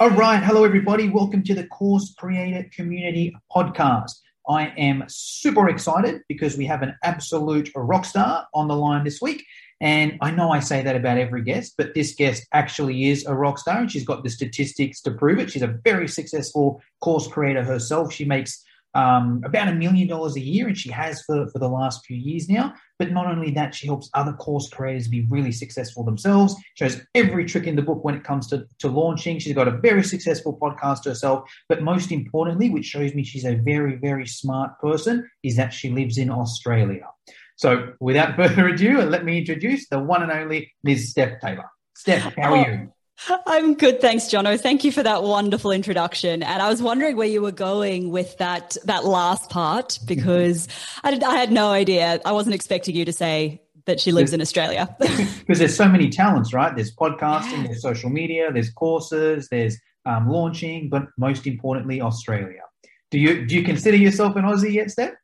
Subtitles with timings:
[0.00, 0.42] All right.
[0.42, 1.10] Hello, everybody.
[1.10, 4.12] Welcome to the Course Creator Community Podcast.
[4.48, 9.20] I am super excited because we have an absolute rock star on the line this
[9.20, 9.44] week.
[9.78, 13.34] And I know I say that about every guest, but this guest actually is a
[13.34, 15.50] rock star and she's got the statistics to prove it.
[15.50, 18.10] She's a very successful course creator herself.
[18.10, 18.64] She makes
[18.94, 22.16] um, about a million dollars a year, and she has for, for the last few
[22.16, 22.74] years now.
[22.98, 26.54] But not only that, she helps other course creators be really successful themselves.
[26.74, 29.38] Shows every trick in the book when it comes to, to launching.
[29.38, 31.50] She's got a very successful podcast herself.
[31.68, 35.90] But most importantly, which shows me she's a very, very smart person, is that she
[35.90, 37.06] lives in Australia.
[37.56, 41.10] So without further ado, let me introduce the one and only Ms.
[41.10, 41.70] Steph Taylor.
[41.94, 42.92] Steph, how are you?
[43.28, 44.58] I'm good, thanks, Jono.
[44.58, 46.42] Thank you for that wonderful introduction.
[46.42, 50.68] And I was wondering where you were going with that that last part because
[51.04, 52.20] I, did, I had no idea.
[52.24, 54.94] I wasn't expecting you to say that she lives in Australia.
[55.00, 56.74] because there's so many talents, right?
[56.74, 59.76] There's podcasting, there's social media, there's courses, there's
[60.06, 62.62] um, launching, but most importantly, Australia.
[63.10, 65.14] Do you do you consider yourself an Aussie yet, Steph?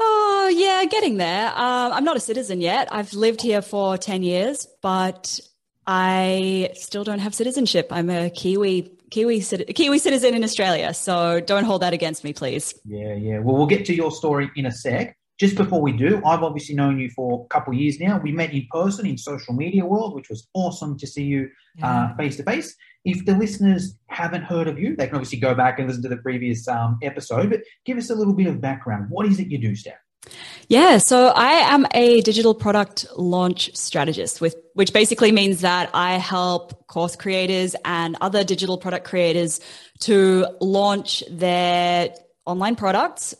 [0.00, 1.48] Oh yeah, getting there.
[1.48, 2.88] Um, I'm not a citizen yet.
[2.92, 5.40] I've lived here for ten years, but
[5.86, 7.88] I still don't have citizenship.
[7.90, 12.74] I'm a Kiwi Kiwi Kiwi citizen in Australia, so don't hold that against me, please.
[12.84, 13.38] Yeah, yeah.
[13.38, 15.16] Well, we'll get to your story in a sec.
[15.38, 18.18] Just before we do, I've obviously known you for a couple of years now.
[18.18, 21.48] We met in person in social media world, which was awesome to see you
[22.16, 22.74] face to face.
[23.04, 26.08] If the listeners haven't heard of you, they can obviously go back and listen to
[26.08, 27.50] the previous um, episode.
[27.50, 29.06] But give us a little bit of background.
[29.10, 29.94] What is it you do, Steph?
[30.68, 36.14] Yeah, so I am a digital product launch strategist, with, which basically means that I
[36.14, 39.60] help course creators and other digital product creators
[40.00, 42.14] to launch their
[42.46, 43.34] online products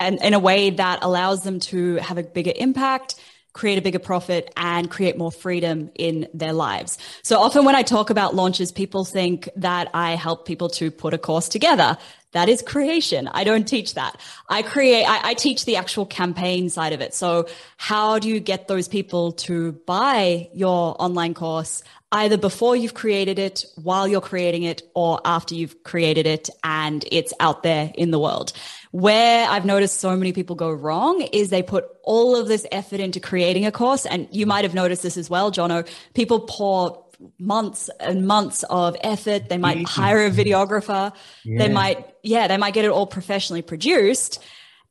[0.00, 3.14] and in a way that allows them to have a bigger impact
[3.52, 6.98] create a bigger profit and create more freedom in their lives.
[7.22, 11.14] So often when I talk about launches, people think that I help people to put
[11.14, 11.98] a course together.
[12.32, 13.28] That is creation.
[13.28, 14.18] I don't teach that.
[14.48, 17.12] I create, I, I, teach the actual campaign side of it.
[17.12, 17.46] So
[17.76, 23.38] how do you get those people to buy your online course either before you've created
[23.38, 28.12] it, while you're creating it, or after you've created it and it's out there in
[28.12, 28.54] the world?
[28.92, 33.00] Where I've noticed so many people go wrong is they put all of this effort
[33.00, 34.06] into creating a course.
[34.06, 35.88] And you might have noticed this as well, Jono.
[36.14, 37.04] People pour
[37.38, 39.48] months and months of effort.
[39.48, 41.12] They might hire a videographer.
[41.44, 41.58] Yeah.
[41.58, 44.42] They might, yeah, they might get it all professionally produced.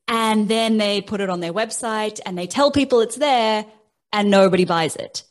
[0.08, 3.66] And then they put it on their website and they tell people it's there
[4.12, 5.24] and nobody buys it.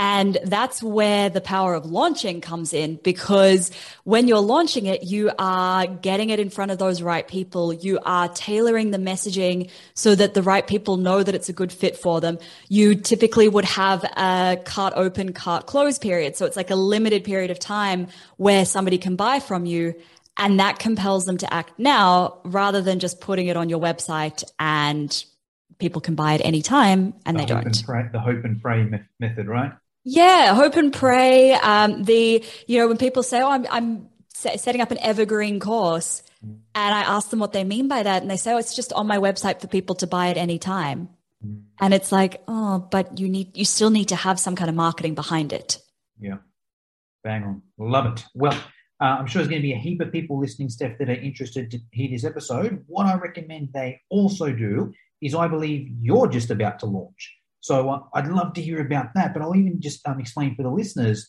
[0.00, 3.72] And that's where the power of launching comes in because
[4.04, 7.72] when you're launching it, you are getting it in front of those right people.
[7.72, 11.72] You are tailoring the messaging so that the right people know that it's a good
[11.72, 12.38] fit for them.
[12.68, 16.36] You typically would have a cart open, cart close period.
[16.36, 19.96] So it's like a limited period of time where somebody can buy from you.
[20.36, 24.44] And that compels them to act now rather than just putting it on your website
[24.60, 25.24] and
[25.80, 27.84] people can buy it anytime and the they don't.
[27.84, 28.88] Pray, the hope and pray
[29.18, 29.72] method, right?
[30.10, 31.52] Yeah, hope and pray.
[31.52, 36.22] Um, the you know when people say, "Oh, I'm I'm setting up an evergreen course,"
[36.42, 38.92] and I ask them what they mean by that, and they say, "Oh, it's just
[38.92, 41.10] on my website for people to buy at any time."
[41.80, 44.74] And it's like, oh, but you need you still need to have some kind of
[44.74, 45.78] marketing behind it.
[46.18, 46.38] Yeah,
[47.22, 48.24] bang on, love it.
[48.34, 48.54] Well,
[49.00, 51.12] uh, I'm sure there's going to be a heap of people listening, Steph, that are
[51.12, 52.84] interested to hear this episode.
[52.88, 54.92] What I recommend they also do
[55.22, 57.37] is, I believe you're just about to launch.
[57.60, 60.62] So uh, I'd love to hear about that, but I'll even just um, explain for
[60.62, 61.28] the listeners.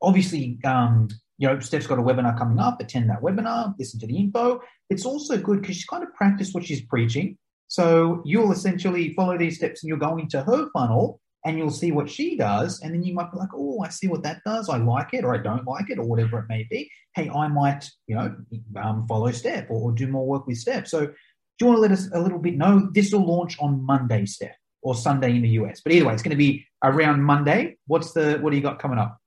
[0.00, 2.80] Obviously, um, you know, Steph's got a webinar coming up.
[2.80, 4.60] Attend that webinar, listen to the info.
[4.90, 7.38] It's also good because she's kind of practiced what she's preaching.
[7.68, 11.90] So you'll essentially follow these steps and you'll go into her funnel and you'll see
[11.90, 12.80] what she does.
[12.82, 14.68] And then you might be like, oh, I see what that does.
[14.68, 16.90] I like it or I don't like it or whatever it may be.
[17.14, 18.36] Hey, I might, you know,
[18.80, 20.86] um, follow Steph or, or do more work with Steph.
[20.86, 21.12] So do
[21.60, 22.90] you want to let us a little bit know?
[22.92, 25.80] This will launch on Monday, Steph or Sunday in the US.
[25.80, 27.78] But either way, it's going to be around Monday.
[27.86, 29.18] What's the what do you got coming up?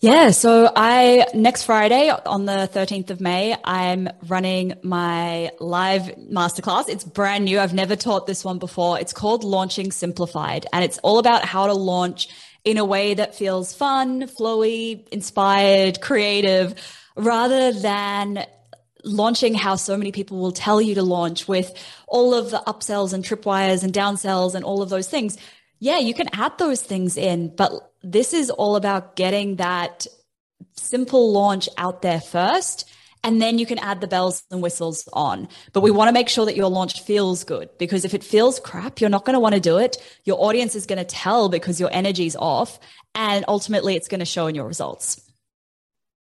[0.00, 6.88] Yeah, so I next Friday on the 13th of May, I'm running my live masterclass.
[6.88, 7.58] It's brand new.
[7.60, 8.98] I've never taught this one before.
[8.98, 12.28] It's called Launching Simplified, and it's all about how to launch
[12.64, 16.74] in a way that feels fun, flowy, inspired, creative,
[17.16, 18.44] rather than
[19.04, 21.72] launching how so many people will tell you to launch with
[22.06, 25.36] all of the upsells and tripwires and downsells and all of those things.
[25.78, 27.72] Yeah, you can add those things in, but
[28.02, 30.06] this is all about getting that
[30.76, 32.88] simple launch out there first.
[33.24, 35.48] And then you can add the bells and whistles on.
[35.72, 38.58] But we want to make sure that your launch feels good because if it feels
[38.58, 39.96] crap, you're not going to want to do it.
[40.24, 42.80] Your audience is going to tell because your energy's off.
[43.14, 45.20] And ultimately, it's going to show in your results.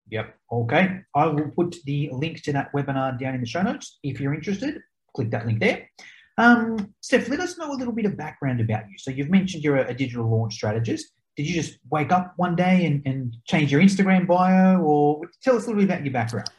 [0.10, 0.36] Yep.
[0.52, 1.02] Okay.
[1.16, 4.00] I will put the link to that webinar down in the show notes.
[4.04, 4.80] If you're interested,
[5.16, 5.90] click that link there.
[6.38, 8.98] Um, Steph, let us know a little bit of background about you.
[8.98, 11.08] So you've mentioned you're a, a digital launch strategist.
[11.36, 15.56] Did you just wake up one day and, and change your Instagram bio, or tell
[15.56, 16.50] us a little bit about your background?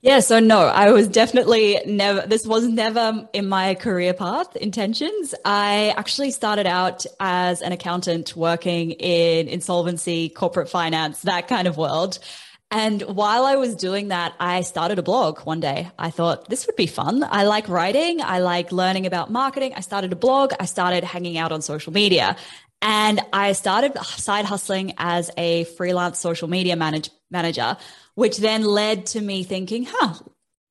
[0.00, 5.34] Yeah, so no, I was definitely never, this was never in my career path intentions.
[5.46, 11.78] I actually started out as an accountant working in insolvency, corporate finance, that kind of
[11.78, 12.18] world.
[12.70, 15.90] And while I was doing that, I started a blog one day.
[15.96, 17.22] I thought this would be fun.
[17.22, 18.20] I like writing.
[18.20, 19.74] I like learning about marketing.
[19.76, 20.52] I started a blog.
[20.58, 22.36] I started hanging out on social media
[22.84, 27.78] and I started side hustling as a freelance social media manage- manager,
[28.14, 30.14] which then led to me thinking, huh,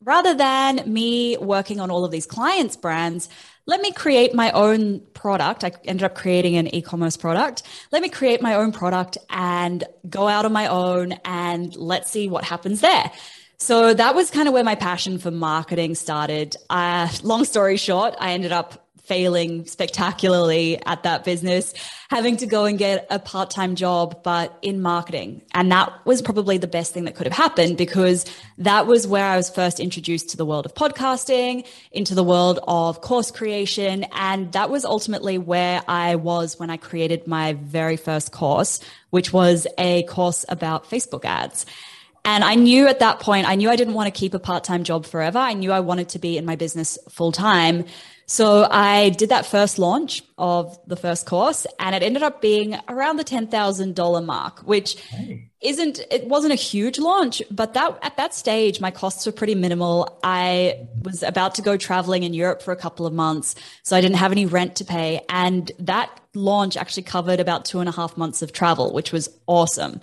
[0.03, 3.29] rather than me working on all of these clients' brands,
[3.65, 5.63] let me create my own product.
[5.63, 7.63] I ended up creating an e-commerce product.
[7.91, 12.27] Let me create my own product and go out on my own and let's see
[12.27, 13.11] what happens there.
[13.57, 16.57] So that was kind of where my passion for marketing started.
[16.69, 21.73] Uh, long story short, I ended up failing spectacularly at that business,
[22.09, 25.41] having to go and get a part time job, but in marketing.
[25.53, 28.25] And that was probably the best thing that could have happened because
[28.59, 32.59] that was where I was first introduced to the world of podcasting, into the world
[32.65, 34.05] of course creation.
[34.13, 38.79] And that was ultimately where I was when I created my very first course,
[39.09, 41.65] which was a course about Facebook ads.
[42.25, 44.63] And I knew at that point, I knew I didn't want to keep a part
[44.63, 45.39] time job forever.
[45.39, 47.85] I knew I wanted to be in my business full time.
[48.25, 52.77] So I did that first launch of the first course and it ended up being
[52.87, 55.49] around the $10,000 mark, which hey.
[55.61, 59.55] isn't, it wasn't a huge launch, but that at that stage, my costs were pretty
[59.55, 60.19] minimal.
[60.23, 63.55] I was about to go traveling in Europe for a couple of months.
[63.83, 65.21] So I didn't have any rent to pay.
[65.27, 69.29] And that launch actually covered about two and a half months of travel, which was
[69.47, 69.99] awesome.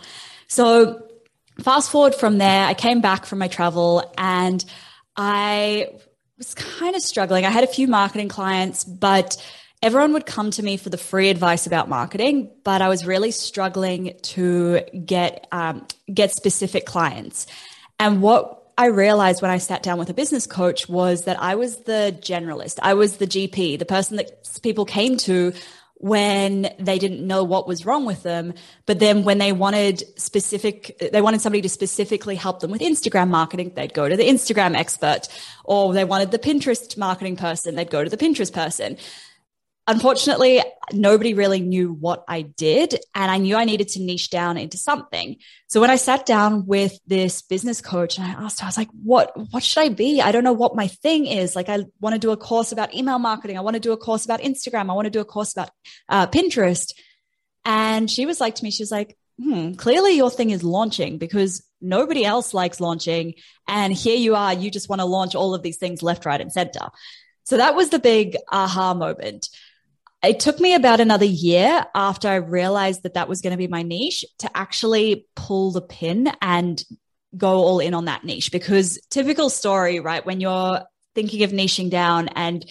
[0.47, 1.07] So
[1.63, 4.65] fast forward from there, I came back from my travel and
[5.17, 5.89] I
[6.41, 7.45] was kind of struggling.
[7.45, 9.37] I had a few marketing clients, but
[9.83, 13.31] everyone would come to me for the free advice about marketing, but I was really
[13.31, 17.47] struggling to get um, get specific clients.
[17.99, 21.57] And what I realized when I sat down with a business coach was that I
[21.57, 22.79] was the generalist.
[22.83, 25.53] I was the GP, the person that people came to
[26.00, 28.55] when they didn't know what was wrong with them.
[28.87, 33.29] But then when they wanted specific, they wanted somebody to specifically help them with Instagram
[33.29, 35.29] marketing, they'd go to the Instagram expert
[35.64, 38.97] or they wanted the Pinterest marketing person, they'd go to the Pinterest person
[39.87, 40.62] unfortunately,
[40.93, 42.99] nobody really knew what I did.
[43.15, 45.37] And I knew I needed to niche down into something.
[45.69, 48.77] So when I sat down with this business coach and I asked her, I was
[48.77, 50.21] like, what, what should I be?
[50.21, 51.56] I don't know what my thing is.
[51.56, 53.59] Like, I want to do a course about email marketing.
[53.59, 54.91] I want to do a course about Instagram.
[54.91, 55.71] I want to do a course about
[56.09, 56.93] uh, Pinterest.
[57.65, 61.19] And she was like to me, she was like, hmm, clearly your thing is launching
[61.19, 63.35] because nobody else likes launching.
[63.67, 66.41] And here you are, you just want to launch all of these things left, right,
[66.41, 66.88] and center.
[67.45, 69.49] So that was the big aha moment
[70.23, 73.69] it took me about another year after I realized that that was going to be
[73.69, 76.83] my niche to actually pull the pin and
[77.37, 80.25] go all in on that niche because typical story, right?
[80.25, 80.83] When you're
[81.15, 82.65] thinking of niching down and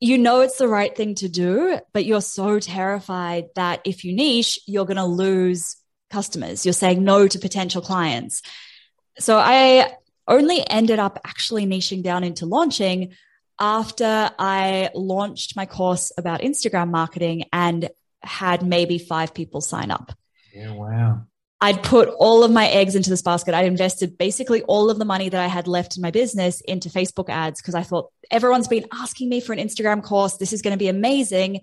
[0.00, 4.14] you know it's the right thing to do, but you're so terrified that if you
[4.14, 5.76] niche, you're going to lose
[6.10, 6.66] customers.
[6.66, 8.42] You're saying no to potential clients.
[9.18, 9.92] So I
[10.26, 13.14] only ended up actually niching down into launching
[13.58, 17.88] after I launched my course about Instagram marketing and
[18.22, 20.12] had maybe five people sign up.
[20.52, 21.22] Yeah, wow.
[21.60, 23.54] I'd put all of my eggs into this basket.
[23.54, 26.90] I'd invested basically all of the money that I had left in my business into
[26.90, 30.36] Facebook ads because I thought everyone's been asking me for an Instagram course.
[30.36, 31.60] This is going to be amazing.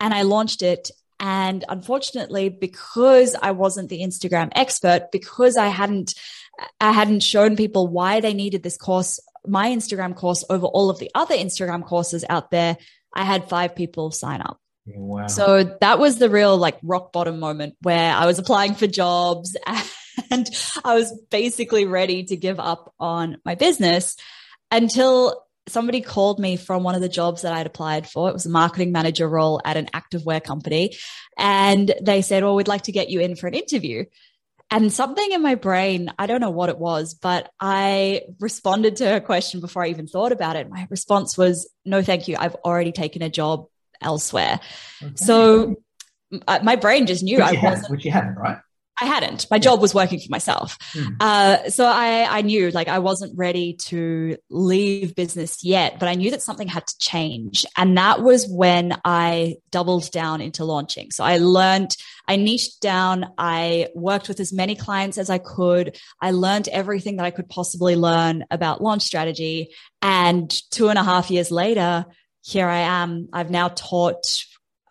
[0.00, 0.90] And I launched it.
[1.20, 6.14] And unfortunately, because I wasn't the Instagram expert, because I hadn't
[6.80, 10.98] I hadn't shown people why they needed this course my Instagram course over all of
[10.98, 12.76] the other Instagram courses out there,
[13.12, 14.58] I had five people sign up.
[14.86, 15.28] Wow.
[15.28, 19.56] So that was the real like rock bottom moment where I was applying for jobs
[20.30, 20.48] and
[20.84, 24.16] I was basically ready to give up on my business
[24.70, 28.28] until somebody called me from one of the jobs that I'd applied for.
[28.28, 30.96] It was a marketing manager role at an activewear company.
[31.38, 34.04] And they said, Well, we'd like to get you in for an interview.
[34.70, 39.08] And something in my brain, I don't know what it was, but I responded to
[39.08, 40.68] her question before I even thought about it.
[40.68, 42.36] My response was, no, thank you.
[42.38, 43.66] I've already taken a job
[44.00, 44.58] elsewhere.
[45.02, 45.12] Okay.
[45.16, 45.76] So
[46.30, 47.90] my brain just knew which I wasn't.
[47.90, 48.58] which you haven't, right?
[49.00, 49.46] I hadn't.
[49.50, 50.78] My job was working for myself.
[50.92, 51.16] Mm.
[51.18, 56.14] Uh, so I, I knew like I wasn't ready to leave business yet, but I
[56.14, 57.66] knew that something had to change.
[57.76, 61.10] And that was when I doubled down into launching.
[61.10, 61.96] So I learned,
[62.28, 63.26] I niched down.
[63.36, 65.98] I worked with as many clients as I could.
[66.20, 69.74] I learned everything that I could possibly learn about launch strategy.
[70.02, 72.06] And two and a half years later,
[72.42, 73.28] here I am.
[73.32, 74.44] I've now taught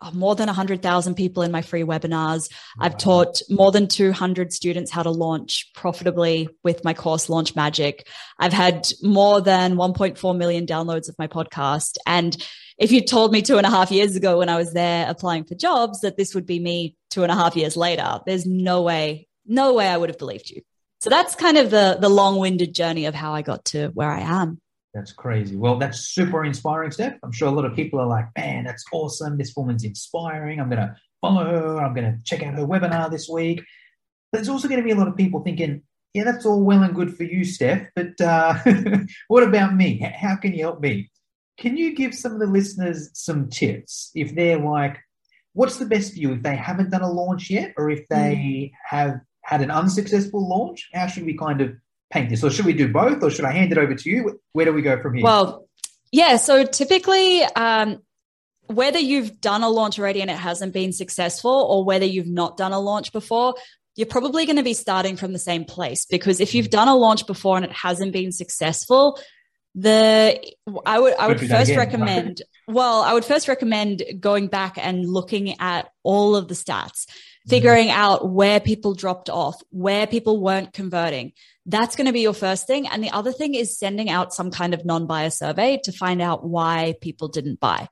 [0.06, 2.52] Oh, more than 100,000 people in my free webinars.
[2.76, 2.84] Wow.
[2.84, 8.06] I've taught more than 200 students how to launch profitably with my course Launch Magic.
[8.38, 11.96] I've had more than 1.4 million downloads of my podcast.
[12.06, 12.36] And
[12.76, 15.44] if you told me two and a half years ago when I was there applying
[15.44, 18.82] for jobs that this would be me two and a half years later, there's no
[18.82, 20.60] way, no way I would have believed you.
[21.00, 24.10] So that's kind of the, the long winded journey of how I got to where
[24.10, 24.60] I am.
[24.94, 25.56] That's crazy.
[25.56, 27.18] Well, that's super inspiring, Steph.
[27.24, 29.36] I'm sure a lot of people are like, man, that's awesome.
[29.36, 30.60] This woman's inspiring.
[30.60, 31.78] I'm going to follow her.
[31.80, 33.58] I'm going to check out her webinar this week.
[34.30, 35.82] But there's also going to be a lot of people thinking,
[36.14, 37.88] yeah, that's all well and good for you, Steph.
[37.96, 38.56] But uh,
[39.28, 39.98] what about me?
[39.98, 41.10] How can you help me?
[41.58, 44.98] Can you give some of the listeners some tips if they're like,
[45.54, 48.36] what's the best for you if they haven't done a launch yet or if they
[48.36, 48.72] mm.
[48.84, 50.88] have had an unsuccessful launch?
[50.94, 51.74] How should we kind of
[52.14, 52.42] paint this?
[52.42, 54.40] Or should we do both, or should I hand it over to you?
[54.52, 55.24] Where do we go from here?
[55.24, 55.68] Well,
[56.12, 56.36] yeah.
[56.36, 57.98] So typically, um,
[58.66, 62.56] whether you've done a launch already and it hasn't been successful, or whether you've not
[62.56, 63.56] done a launch before,
[63.96, 66.96] you're probably going to be starting from the same place because if you've done a
[66.96, 69.20] launch before and it hasn't been successful,
[69.74, 70.40] the
[70.86, 75.60] I would I would first recommend well, I would first recommend going back and looking
[75.60, 77.06] at all of the stats,
[77.46, 81.32] figuring out where people dropped off, where people weren't converting.
[81.66, 82.86] That's going to be your first thing.
[82.86, 86.44] And the other thing is sending out some kind of non-buyer survey to find out
[86.44, 87.88] why people didn't buy.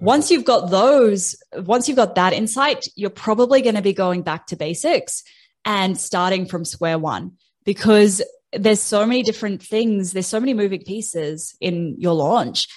[0.00, 4.22] Once you've got those, once you've got that insight, you're probably going to be going
[4.22, 5.22] back to basics
[5.64, 7.32] and starting from square one
[7.64, 8.20] because
[8.52, 10.12] there's so many different things.
[10.12, 12.68] There's so many moving pieces in your launch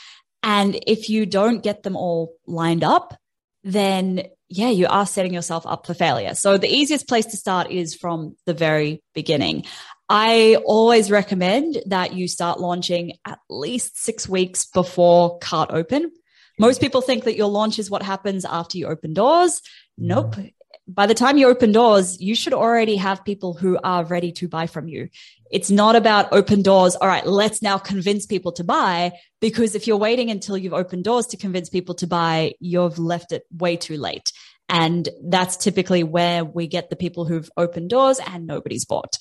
[0.44, 3.14] and if you don't get them all lined up,
[3.64, 6.36] then yeah, you are setting yourself up for failure.
[6.36, 9.66] So the easiest place to start is from the very beginning.
[10.10, 16.12] I always recommend that you start launching at least six weeks before cart open.
[16.60, 19.62] Most people think that your launch is what happens after you open doors.
[20.00, 20.08] Mm.
[20.08, 20.36] Nope
[20.88, 24.48] by the time you open doors, you should already have people who are ready to
[24.48, 25.10] buy from you.
[25.52, 26.96] It's not about open doors.
[26.96, 29.14] All right, let's now convince people to buy.
[29.42, 33.34] Because if you're waiting until you've opened doors to convince people to buy, you've left
[33.34, 34.32] it way too late.
[34.70, 39.18] And that's typically where we get the people who've opened doors and nobody's bought.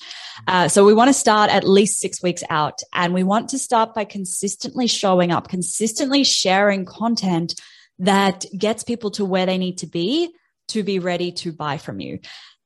[0.47, 3.57] Uh, so we want to start at least six weeks out and we want to
[3.57, 7.59] start by consistently showing up, consistently sharing content
[7.99, 10.33] that gets people to where they need to be
[10.69, 12.19] to be ready to buy from you.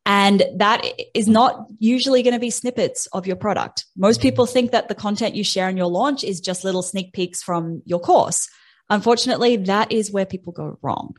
[0.06, 0.84] And that
[1.14, 3.86] is not usually going to be snippets of your product.
[3.96, 7.14] Most people think that the content you share in your launch is just little sneak
[7.14, 8.50] peeks from your course.
[8.90, 11.14] Unfortunately, that is where people go wrong.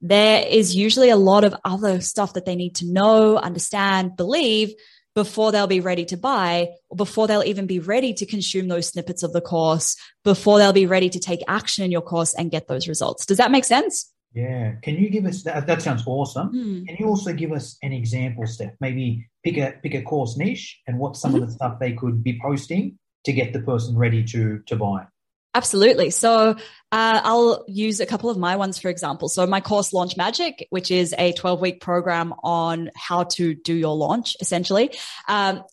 [0.00, 4.72] There is usually a lot of other stuff that they need to know, understand, believe
[5.14, 8.86] before they'll be ready to buy or before they'll even be ready to consume those
[8.86, 12.52] snippets of the course, before they'll be ready to take action in your course and
[12.52, 13.26] get those results.
[13.26, 14.12] Does that make sense?
[14.32, 14.74] Yeah.
[14.82, 15.66] Can you give us that?
[15.66, 16.52] That sounds awesome.
[16.52, 16.86] Mm.
[16.86, 18.74] Can you also give us an example, Steph?
[18.80, 21.42] Maybe pick a pick a course niche and what some mm-hmm.
[21.42, 25.06] of the stuff they could be posting to get the person ready to to buy.
[25.54, 26.10] Absolutely.
[26.10, 26.54] So uh,
[26.92, 29.28] I'll use a couple of my ones for example.
[29.28, 33.74] So my course Launch Magic, which is a 12 week program on how to do
[33.74, 34.96] your launch, essentially.
[35.26, 35.64] Um,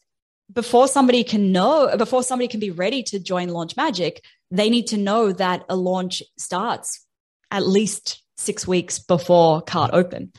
[0.51, 4.87] before somebody can know, before somebody can be ready to join Launch Magic, they need
[4.87, 7.05] to know that a launch starts
[7.51, 10.31] at least six weeks before cart open.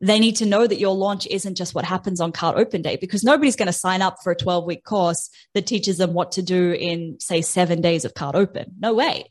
[0.00, 2.96] They need to know that your launch isn't just what happens on cart open day
[2.96, 6.32] because nobody's going to sign up for a 12 week course that teaches them what
[6.32, 8.72] to do in, say, seven days of cart open.
[8.78, 9.30] No way.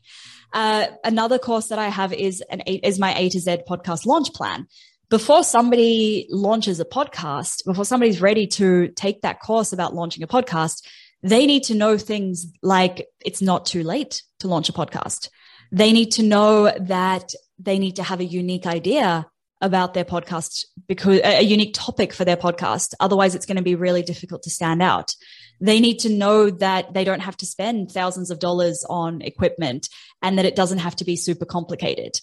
[0.52, 4.32] Uh, another course that I have is an is my A to Z podcast launch
[4.32, 4.66] plan.
[5.10, 10.28] Before somebody launches a podcast, before somebody's ready to take that course about launching a
[10.28, 10.86] podcast,
[11.22, 15.28] they need to know things like it's not too late to launch a podcast.
[15.72, 19.26] They need to know that they need to have a unique idea
[19.64, 22.92] about their podcast because a unique topic for their podcast.
[23.00, 25.14] Otherwise, it's going to be really difficult to stand out.
[25.60, 29.88] They need to know that they don't have to spend thousands of dollars on equipment
[30.20, 32.20] and that it doesn't have to be super complicated.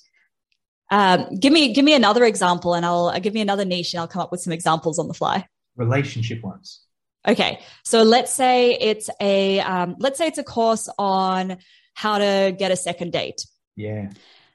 [0.91, 4.01] Um, give me give me another example, and I'll, I'll give me another niche, and
[4.01, 5.47] I'll come up with some examples on the fly.
[5.75, 6.81] relationship ones.
[7.27, 11.57] Okay, so let's say it's a um, let's say it's a course on
[11.93, 13.45] how to get a second date.
[13.75, 14.09] Yeah.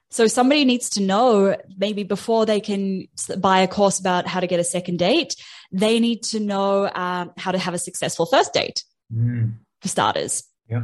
[0.09, 3.07] So somebody needs to know maybe before they can
[3.39, 5.35] buy a course about how to get a second date,
[5.71, 8.83] they need to know um, how to have a successful first date
[9.13, 9.53] Mm.
[9.81, 10.43] for starters.
[10.69, 10.83] Yeah.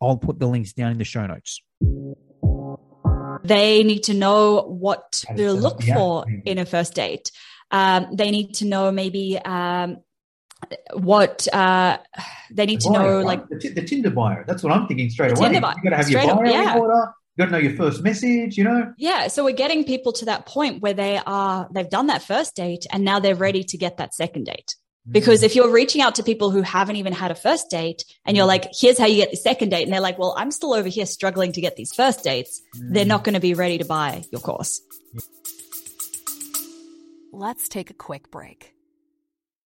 [0.00, 1.62] I'll put the links down in the show notes.
[3.44, 7.30] They need to know what to up look the for in a first date.
[7.70, 9.98] Um, they need to know maybe um,
[10.92, 11.98] what uh,
[12.50, 14.42] they need to know, like the, Ti- the Tinder bio.
[14.46, 15.46] That's what I'm thinking straight The away.
[15.46, 15.74] Tinder bio.
[15.76, 16.74] You got to have Straight your up, bio yeah.
[16.74, 17.14] in order.
[17.36, 18.56] You got to know your first message.
[18.58, 18.92] You know.
[18.98, 22.56] Yeah, so we're getting people to that point where they are they've done that first
[22.56, 24.74] date and now they're ready to get that second date.
[25.08, 25.12] Mm.
[25.12, 28.36] Because if you're reaching out to people who haven't even had a first date and
[28.36, 30.72] you're like, here's how you get the second date, and they're like, well, I'm still
[30.72, 33.84] over here struggling to get these first dates, they're not going to be ready to
[33.84, 34.80] buy your course.
[37.32, 38.74] Let's take a quick break.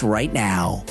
[0.00, 0.84] right now.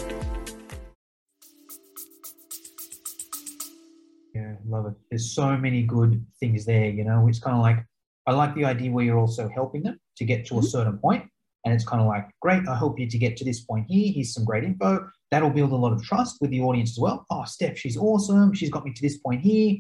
[4.35, 4.93] Yeah, love it.
[5.09, 6.89] There's so many good things there.
[6.89, 7.85] You know, it's kind of like
[8.27, 10.67] I like the idea where you're also helping them to get to a mm-hmm.
[10.67, 11.25] certain point,
[11.65, 14.11] and it's kind of like, great, I help you to get to this point here.
[14.13, 15.09] Here's some great info.
[15.31, 17.25] That'll build a lot of trust with the audience as well.
[17.29, 18.53] Oh, Steph, she's awesome.
[18.53, 19.77] She's got me to this point here.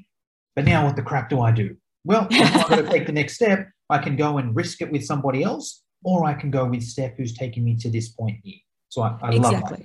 [0.55, 1.75] But now, what the crap do I do?
[2.03, 5.05] Well, I've got to take the next step, I can go and risk it with
[5.05, 8.59] somebody else, or I can go with Steph, who's taking me to this point here.
[8.91, 9.81] So I, I love that.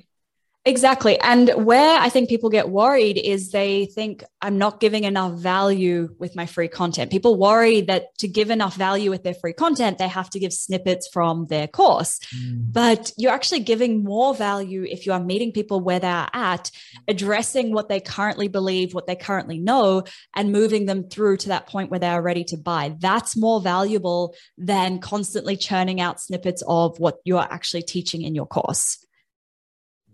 [0.67, 1.19] Exactly.
[1.21, 6.15] And where I think people get worried is they think I'm not giving enough value
[6.19, 7.11] with my free content.
[7.11, 10.53] People worry that to give enough value with their free content, they have to give
[10.53, 12.19] snippets from their course.
[12.37, 12.73] Mm.
[12.73, 16.71] But you're actually giving more value if you are meeting people where they're at,
[17.09, 21.67] addressing what they currently believe, what they currently know, and moving them through to that
[21.67, 22.95] point where they are ready to buy.
[22.99, 28.35] That's more valuable than constantly churning out snippets of what you are actually teaching in
[28.35, 29.05] your course.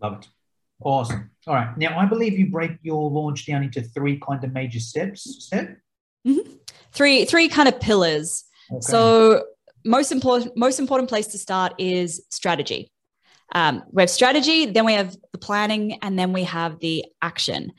[0.03, 0.29] Love it.
[0.85, 1.31] Awesome.
[1.47, 1.77] All right.
[1.77, 5.47] Now, I believe you break your launch down into three kind of major steps.
[5.47, 5.77] Step.
[6.93, 8.45] Three three kind of pillars.
[8.71, 8.81] Okay.
[8.81, 9.45] So
[9.85, 12.91] most important most important place to start is strategy.
[13.55, 17.73] Um, we have strategy, then we have the planning, and then we have the action.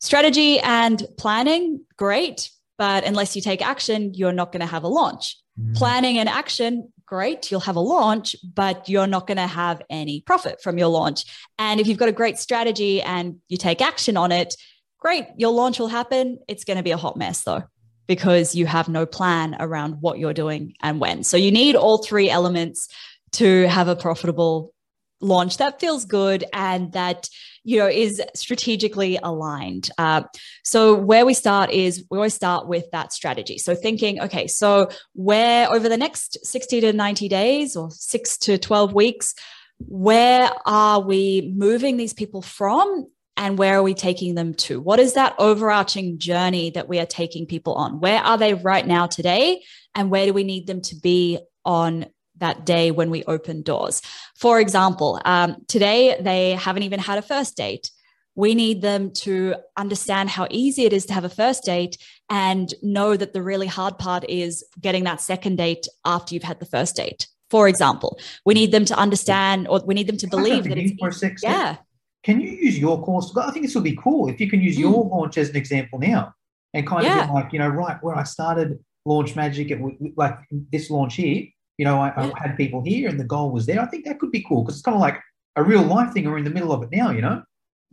[0.00, 4.88] Strategy and planning, great, but unless you take action, you're not going to have a
[4.88, 5.36] launch.
[5.60, 5.76] Mm.
[5.76, 10.20] Planning and action, great, you'll have a launch, but you're not going to have any
[10.22, 11.24] profit from your launch.
[11.58, 14.54] And if you've got a great strategy and you take action on it,
[14.98, 16.38] great, your launch will happen.
[16.48, 17.64] It's going to be a hot mess though
[18.06, 21.22] because you have no plan around what you're doing and when.
[21.22, 22.88] So you need all three elements
[23.32, 24.72] to have a profitable
[25.20, 27.28] launch that feels good and that
[27.64, 29.90] you know is strategically aligned.
[29.98, 30.22] Uh,
[30.64, 33.58] so where we start is we always start with that strategy.
[33.58, 38.58] So thinking, okay, so where over the next 60 to 90 days or six to
[38.58, 39.34] 12 weeks,
[39.78, 44.80] where are we moving these people from and where are we taking them to?
[44.80, 48.00] What is that overarching journey that we are taking people on?
[48.00, 49.62] Where are they right now today?
[49.94, 52.06] And where do we need them to be on
[52.42, 54.02] that day when we open doors?
[54.36, 57.90] For example, um, today they haven't even had a first date.
[58.34, 61.98] We need them to understand how easy it is to have a first date
[62.30, 66.60] and know that the really hard part is getting that second date after you've had
[66.60, 67.26] the first date.
[67.50, 70.92] For example, we need them to understand or we need them to believe that it's
[70.98, 71.42] for Steph?
[71.42, 71.76] yeah.
[72.24, 73.36] Can you use your course?
[73.36, 75.98] I think this would be cool if you can use your launch as an example
[75.98, 76.32] now,
[76.72, 77.12] and kind of.
[77.12, 77.26] Yeah.
[77.26, 79.80] be like, you know, right where I started Launch Magic, at
[80.16, 80.38] like
[80.70, 81.46] this launch here.
[81.78, 82.32] You know, I, Yeah.
[82.34, 83.80] I had people here, and the goal was there.
[83.80, 85.18] I think that could be cool because it's kind of like
[85.56, 86.28] a real life thing.
[86.28, 87.10] We're in the middle of it now.
[87.10, 87.42] You know.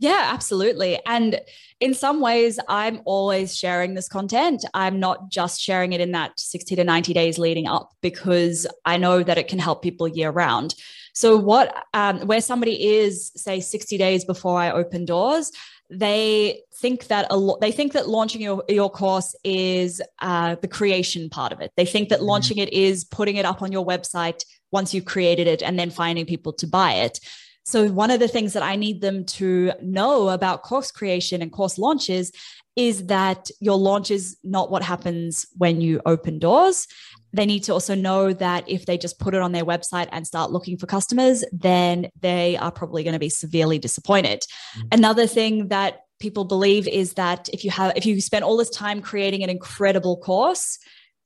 [0.00, 0.98] Yeah, absolutely.
[1.04, 1.38] And
[1.78, 4.64] in some ways, I'm always sharing this content.
[4.72, 8.96] I'm not just sharing it in that 60 to 90 days leading up because I
[8.96, 10.74] know that it can help people year round.
[11.12, 15.52] So what um, where somebody is say 60 days before I open doors,
[15.90, 20.68] they think that a lot they think that launching your, your course is uh, the
[20.68, 21.72] creation part of it.
[21.76, 22.26] They think that mm-hmm.
[22.26, 25.90] launching it is putting it up on your website once you've created it and then
[25.90, 27.18] finding people to buy it.
[27.64, 31.52] So one of the things that i need them to know about course creation and
[31.52, 32.32] course launches
[32.76, 36.86] is that your launch is not what happens when you open doors
[37.32, 40.26] they need to also know that if they just put it on their website and
[40.26, 44.40] start looking for customers, then they are probably going to be severely disappointed.
[44.40, 44.88] Mm-hmm.
[44.92, 48.70] Another thing that people believe is that if you have if you spend all this
[48.70, 50.78] time creating an incredible course,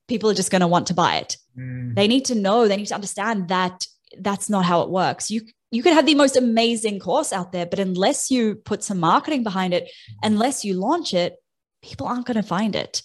[0.08, 1.36] people are just going to want to buy it.
[1.58, 1.94] Mm.
[1.94, 3.86] They need to know, they need to understand that
[4.18, 5.30] that's not how it works.
[5.30, 9.00] You you can have the most amazing course out there, but unless you put some
[9.00, 10.32] marketing behind it, mm-hmm.
[10.32, 11.36] unless you launch it,
[11.82, 13.02] people aren't going to find it.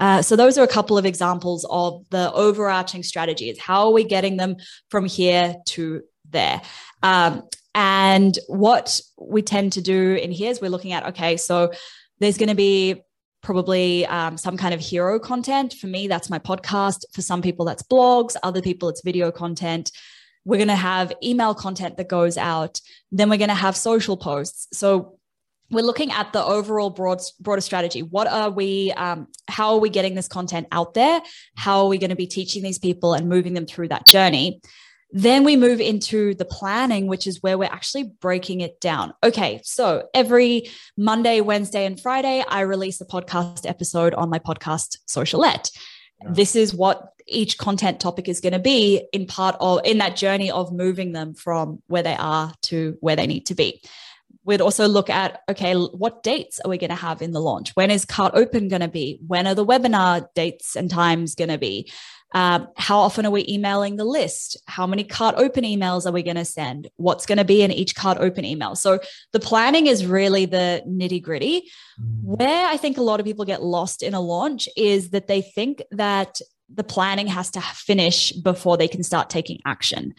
[0.00, 3.58] Uh, so those are a couple of examples of the overarching strategies.
[3.58, 4.56] How are we getting them
[4.90, 6.62] from here to there?
[7.02, 11.72] Um, and what we tend to do in here is we're looking at okay, so
[12.18, 13.02] there's going to be
[13.42, 15.74] probably um, some kind of hero content.
[15.74, 17.04] For me, that's my podcast.
[17.12, 18.36] For some people, that's blogs.
[18.42, 19.92] Other people, it's video content.
[20.44, 22.80] We're going to have email content that goes out.
[23.12, 24.66] Then we're going to have social posts.
[24.76, 25.17] So
[25.70, 28.02] we're looking at the overall broad broader strategy.
[28.02, 31.20] What are we um, how are we getting this content out there?
[31.56, 34.60] How are we going to be teaching these people and moving them through that journey?
[35.10, 39.12] Then we move into the planning which is where we're actually breaking it down.
[39.22, 44.98] Okay so every monday wednesday and friday i release a podcast episode on my podcast
[45.06, 45.70] socialette.
[46.22, 46.32] Yeah.
[46.32, 50.16] this is what each content topic is going to be in part of in that
[50.16, 53.82] journey of moving them from where they are to where they need to be
[54.48, 57.76] we'd also look at okay what dates are we going to have in the launch?
[57.76, 59.20] When is cart open going to be?
[59.26, 61.92] When are the webinar dates and times going to be?
[62.34, 64.60] Um, how often are we emailing the list?
[64.66, 66.88] How many cart open emails are we going to send?
[66.96, 68.74] What's going to be in each cart open email?
[68.74, 69.00] So
[69.32, 71.70] the planning is really the nitty gritty.
[72.00, 72.38] Mm.
[72.38, 75.42] where i think a lot of people get lost in a launch is that they
[75.42, 76.40] think that
[76.72, 80.14] the planning has to finish before they can start taking action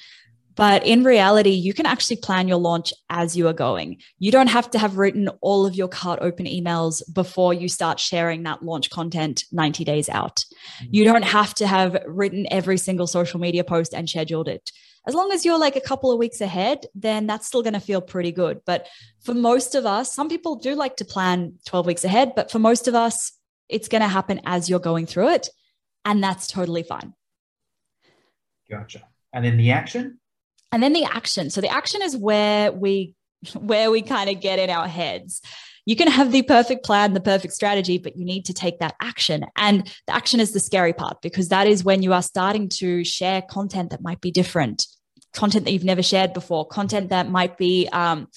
[0.60, 4.02] but in reality, you can actually plan your launch as you are going.
[4.17, 7.98] You don't have to have written all of your cart open emails before you start
[7.98, 10.43] sharing that launch content 90 days out.
[10.84, 10.88] Mm-hmm.
[10.91, 14.69] You don't have to have written every single social media post and scheduled it.
[15.08, 17.80] As long as you're like a couple of weeks ahead, then that's still going to
[17.80, 18.60] feel pretty good.
[18.65, 18.86] But
[19.22, 22.60] for most of us, some people do like to plan 12 weeks ahead, but for
[22.60, 23.32] most of us,
[23.69, 25.48] it's going to happen as you're going through it.
[26.04, 27.13] And that's totally fine.
[28.69, 29.08] Gotcha.
[29.32, 30.18] And then the action?
[30.71, 31.49] And then the action.
[31.49, 33.15] So the action is where we
[33.58, 35.41] where we kind of get in our heads.
[35.86, 38.95] You can have the perfect plan the perfect strategy but you need to take that
[39.01, 39.45] action.
[39.55, 43.03] And the action is the scary part because that is when you are starting to
[43.03, 44.86] share content that might be different
[45.34, 48.27] content that you've never shared before content that might be um,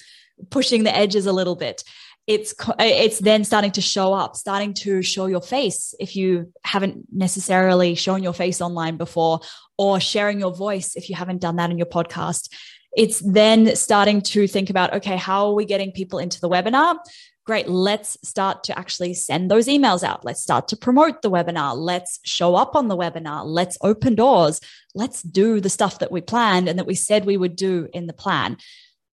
[0.49, 1.83] pushing the edges a little bit.
[2.25, 7.05] It's it's then starting to show up starting to show your face if you haven't
[7.11, 9.41] necessarily shown your face online before
[9.77, 12.49] or sharing your voice if you haven't done that in your podcast.
[12.95, 16.97] It's then starting to think about okay how are we getting people into the webinar?
[17.45, 20.23] Great let's start to actually send those emails out.
[20.23, 21.75] Let's start to promote the webinar.
[21.75, 23.43] Let's show up on the webinar.
[23.45, 24.61] Let's open doors.
[24.95, 28.07] Let's do the stuff that we planned and that we said we would do in
[28.07, 28.57] the plan.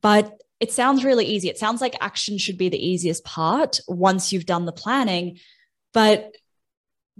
[0.00, 1.48] But it sounds really easy.
[1.48, 5.38] It sounds like action should be the easiest part once you've done the planning.
[5.92, 6.36] But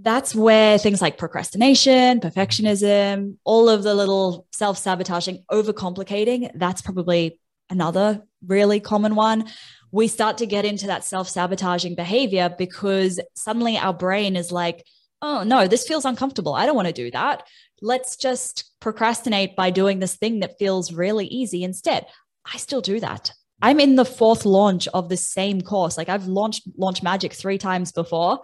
[0.01, 7.39] that's where things like procrastination, perfectionism, all of the little self sabotaging, overcomplicating, that's probably
[7.69, 9.45] another really common one.
[9.91, 14.85] We start to get into that self sabotaging behavior because suddenly our brain is like,
[15.21, 16.53] oh, no, this feels uncomfortable.
[16.53, 17.47] I don't want to do that.
[17.81, 22.05] Let's just procrastinate by doing this thing that feels really easy instead.
[22.51, 23.31] I still do that.
[23.61, 25.97] I'm in the fourth launch of the same course.
[25.97, 28.41] Like I've launched Launch Magic three times before.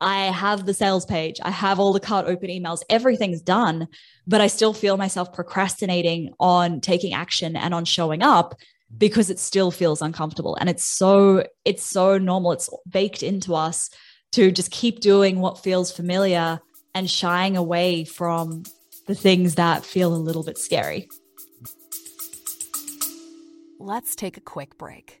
[0.00, 1.38] I have the sales page.
[1.42, 2.80] I have all the cart open emails.
[2.90, 3.88] Everything's done,
[4.26, 8.54] but I still feel myself procrastinating on taking action and on showing up
[8.96, 10.56] because it still feels uncomfortable.
[10.56, 12.52] And it's so it's so normal.
[12.52, 13.90] It's baked into us
[14.32, 16.60] to just keep doing what feels familiar
[16.94, 18.64] and shying away from
[19.06, 21.08] the things that feel a little bit scary.
[23.78, 25.20] Let's take a quick break.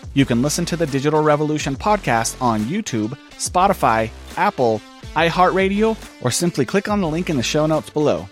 [0.13, 4.81] You can listen to the Digital Revolution podcast on YouTube, Spotify, Apple,
[5.15, 8.27] iHeartRadio, or simply click on the link in the show notes below.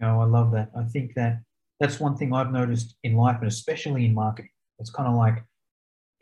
[0.00, 0.70] No, I love that.
[0.74, 1.42] I think that
[1.78, 4.50] that's one thing I've noticed in life and especially in marketing.
[4.78, 5.44] It's kind of like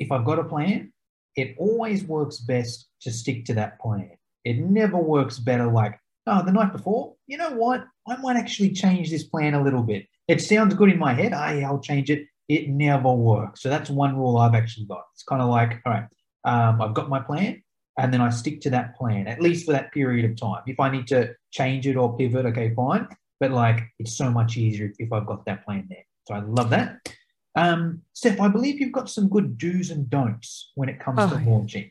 [0.01, 0.93] if I've got a plan,
[1.37, 4.11] it always works best to stick to that plan.
[4.45, 7.87] It never works better like, oh, the night before, you know what?
[8.09, 10.07] I might actually change this plan a little bit.
[10.29, 11.33] It sounds good in my head.
[11.35, 12.27] Ah, yeah, I'll change it.
[12.49, 13.63] It never works.
[13.63, 15.05] So that's one rule I've actually got.
[15.15, 16.05] It's kind of like, all right,
[16.45, 17.63] um, I've got my plan
[17.99, 20.63] and then I stick to that plan, at least for that period of time.
[20.67, 23.09] If I need to change it or pivot, okay, fine.
[23.41, 26.05] But like, it's so much easier if I've got that plan there.
[26.29, 27.09] So I love that.
[27.57, 31.29] Um, Steph, I believe you've got some good do's and don'ts when it comes Oh.
[31.31, 31.91] to launching.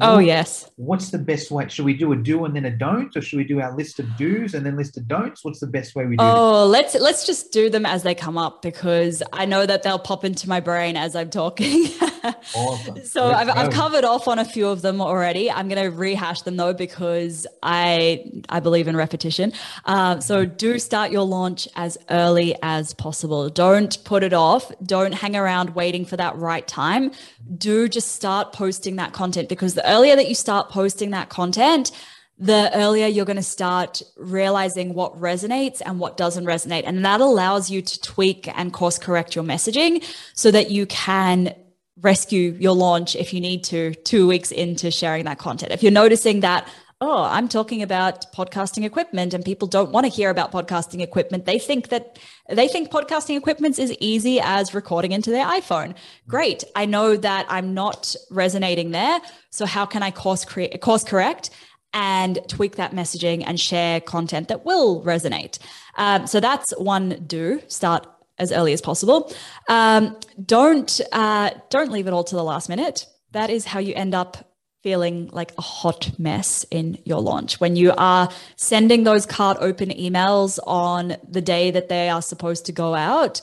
[0.00, 0.68] Oh, What- yes.
[0.76, 1.68] What's the best way?
[1.68, 4.00] Should we do a do and then a don't, or should we do our list
[4.00, 5.44] of do's and then list of don'ts?
[5.44, 6.24] What's the best way we do?
[6.24, 6.32] this?
[6.34, 9.98] Oh, let's let's just do them as they come up because I know that they'll
[9.98, 11.86] pop into my brain as I'm talking.
[12.54, 13.04] Awesome.
[13.04, 15.50] So I've, I've covered off on a few of them already.
[15.50, 19.52] I'm going to rehash them though because I I believe in repetition.
[19.84, 23.48] Um, so do start your launch as early as possible.
[23.50, 24.72] Don't put it off.
[24.82, 27.10] Don't hang around waiting for that right time.
[27.58, 31.92] Do just start posting that content because the earlier that you start posting that content,
[32.38, 36.82] the earlier you're going to start realizing what resonates and what doesn't resonate.
[36.84, 41.54] And that allows you to tweak and course correct your messaging so that you can
[42.00, 45.72] rescue your launch if you need to two weeks into sharing that content.
[45.72, 46.68] If you're noticing that,
[47.00, 51.44] oh, I'm talking about podcasting equipment and people don't want to hear about podcasting equipment,
[51.44, 55.94] they think that they think podcasting equipment is as easy as recording into their iPhone.
[56.28, 56.64] Great.
[56.74, 59.20] I know that I'm not resonating there.
[59.50, 61.50] So how can I course create course correct?
[61.96, 65.60] and tweak that messaging and share content that will resonate.
[65.94, 67.62] Um, so that's one do.
[67.68, 68.04] Start
[68.38, 69.32] as early as possible.
[69.68, 73.06] Um, don't uh, don't leave it all to the last minute.
[73.30, 74.53] That is how you end up
[74.84, 79.88] feeling like a hot mess in your launch when you are sending those cart open
[79.88, 83.40] emails on the day that they are supposed to go out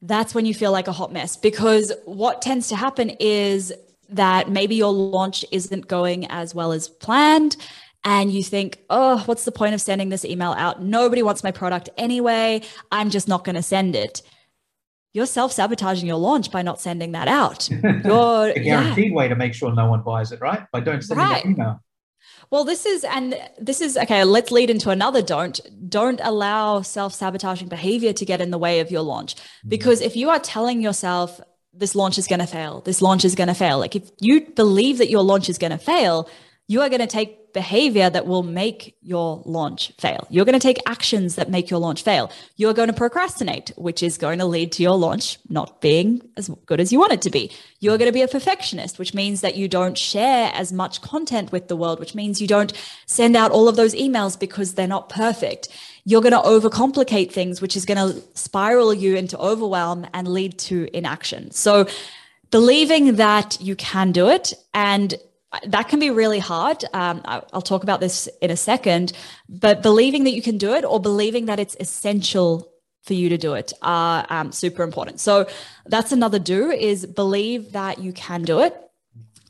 [0.00, 3.72] that's when you feel like a hot mess because what tends to happen is
[4.08, 7.56] that maybe your launch isn't going as well as planned
[8.04, 10.82] and you think, oh, what's the point of sending this email out?
[10.82, 12.62] Nobody wants my product anyway.
[12.90, 14.22] I'm just not going to send it.
[15.12, 17.68] You're self sabotaging your launch by not sending that out.
[18.04, 18.62] You're, a yeah.
[18.62, 20.62] guaranteed way to make sure no one buys it, right?
[20.72, 21.44] By don't send Right.
[21.44, 21.82] an email.
[22.50, 24.24] Well, this is, and this is okay.
[24.24, 25.60] Let's lead into another don't.
[25.88, 29.34] Don't allow self sabotaging behavior to get in the way of your launch.
[29.36, 29.68] Mm.
[29.68, 31.40] Because if you are telling yourself,
[31.72, 34.40] this launch is going to fail, this launch is going to fail, like if you
[34.40, 36.28] believe that your launch is going to fail,
[36.66, 40.26] you are going to take behavior that will make your launch fail.
[40.30, 42.30] You're going to take actions that make your launch fail.
[42.56, 46.48] You're going to procrastinate, which is going to lead to your launch not being as
[46.66, 47.50] good as you want it to be.
[47.80, 51.52] You're going to be a perfectionist, which means that you don't share as much content
[51.52, 52.72] with the world, which means you don't
[53.06, 55.68] send out all of those emails because they're not perfect.
[56.04, 60.58] You're going to overcomplicate things, which is going to spiral you into overwhelm and lead
[60.58, 61.50] to inaction.
[61.50, 61.86] So,
[62.50, 65.14] believing that you can do it and
[65.66, 66.84] that can be really hard.
[66.92, 69.12] Um, I'll talk about this in a second,
[69.48, 72.70] but believing that you can do it or believing that it's essential
[73.02, 75.20] for you to do it are um, super important.
[75.20, 75.48] So
[75.86, 78.76] that's another do is believe that you can do it.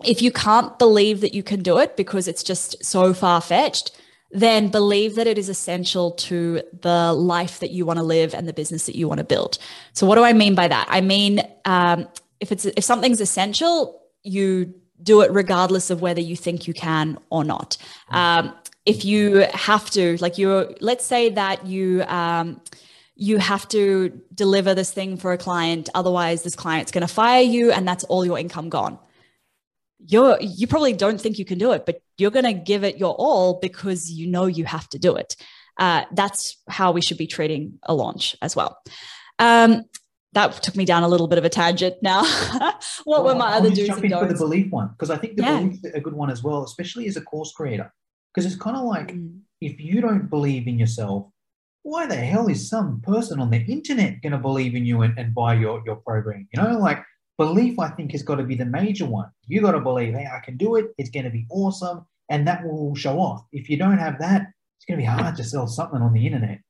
[0.04, 3.90] If you can't believe that you can do it because it's just so far fetched,
[4.30, 8.48] then believe that it is essential to the life that you want to live and
[8.48, 9.58] the business that you want to build.
[9.92, 10.86] So what do I mean by that?
[10.88, 12.08] I mean, um,
[12.38, 17.18] if it's if something's essential, you do it regardless of whether you think you can
[17.30, 17.76] or not.
[18.10, 18.54] Um,
[18.86, 22.02] if you have to, like you, let's say that you.
[22.04, 22.60] Um,
[23.22, 27.42] you have to deliver this thing for a client otherwise this client's going to fire
[27.42, 28.98] you and that's all your income gone
[30.06, 32.96] you're you probably don't think you can do it but you're going to give it
[32.96, 35.36] your all because you know you have to do it
[35.78, 38.78] uh, that's how we should be treating a launch as well
[39.38, 39.84] um,
[40.32, 42.22] that took me down a little bit of a tangent now
[43.04, 45.16] what were my I'll other do's jump and in for the belief one because I
[45.16, 45.58] think the Yeah.
[45.58, 47.92] belief's a good one as well, especially as a course creator.
[48.32, 49.40] Because it's kind of like Mm.
[49.60, 51.26] if you don't believe in yourself,
[51.82, 55.18] why the hell is some person on the internet going to believe in you and,
[55.18, 56.46] and buy your, your program?
[56.52, 57.02] You know, like
[57.38, 59.30] belief, I think, has got to be the major one.
[59.48, 60.86] You got to believe, hey, I can do it.
[60.98, 62.06] It's going to be awesome.
[62.28, 63.44] And that will show off.
[63.50, 64.42] If you don't have that,
[64.76, 66.60] it's going to be hard to sell something on the internet.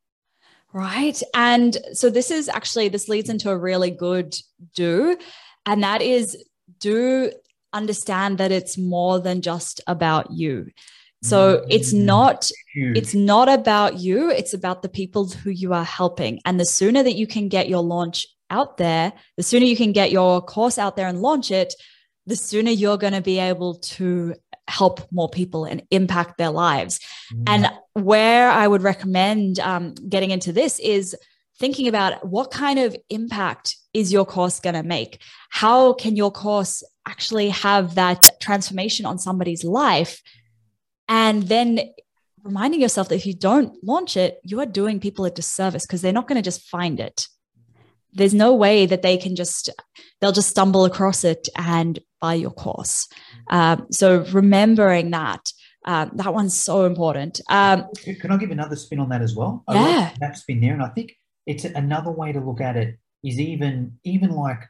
[0.73, 1.21] Right.
[1.35, 4.37] And so this is actually, this leads into a really good
[4.75, 5.17] do.
[5.67, 6.43] And that is
[6.79, 7.33] do
[7.73, 10.71] understand that it's more than just about you.
[11.23, 12.05] So it's Mm.
[12.05, 16.41] not it's not about you, it's about the people who you are helping.
[16.47, 19.93] And the sooner that you can get your launch out there, the sooner you can
[19.93, 21.75] get your course out there and launch it,
[22.27, 24.35] the sooner you're going to be able to
[24.69, 27.01] help more people and impact their lives.
[27.33, 27.43] Mm.
[27.47, 31.17] And where I would recommend um, getting into this is
[31.59, 35.21] thinking about what kind of impact is your course going to make?
[35.51, 40.23] How can your course actually have that transformation on somebody's life?
[41.09, 41.81] And then
[42.43, 46.01] reminding yourself that if you don't launch it, you are doing people a disservice because
[46.01, 47.29] they're not going to just find it.
[48.13, 49.69] There's no way that they can just,
[50.21, 53.09] they'll just stumble across it and buy your course.
[53.51, 55.53] Um, so remembering that,
[55.87, 57.41] um, that one's so important.
[57.49, 57.87] Um,
[58.21, 59.65] Can I give another spin on that as well?
[59.67, 60.13] I Yeah.
[60.21, 61.13] that spin there, and I think
[61.47, 64.61] it's another way to look at it is even even like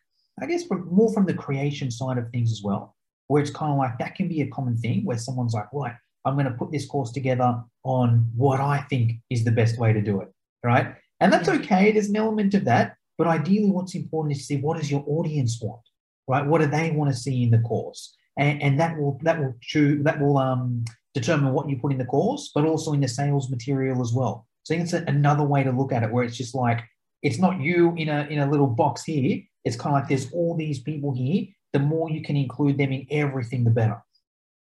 [0.43, 3.79] I guess more from the creation side of things as well, where it's kind of
[3.79, 6.73] like that can be a common thing where someone's like, right, I'm going to put
[6.73, 10.29] this course together on what I think is the best way to do it,
[10.65, 10.95] right?
[11.21, 11.93] And that's okay.
[11.93, 15.05] There's an element of that, but ideally, what's important is to see what does your
[15.07, 15.83] audience want,
[16.31, 16.47] right?
[16.47, 18.01] What do they want to see in the course,
[18.37, 21.99] and, and that will that will choose that will um determine what you put in
[21.99, 24.47] the course, but also in the sales material as well.
[24.63, 26.81] So I think it's a, another way to look at it, where it's just like
[27.23, 29.43] it's not you in a in a little box here.
[29.65, 31.47] It's kind of like there's all these people here.
[31.73, 34.03] The more you can include them in everything, the better.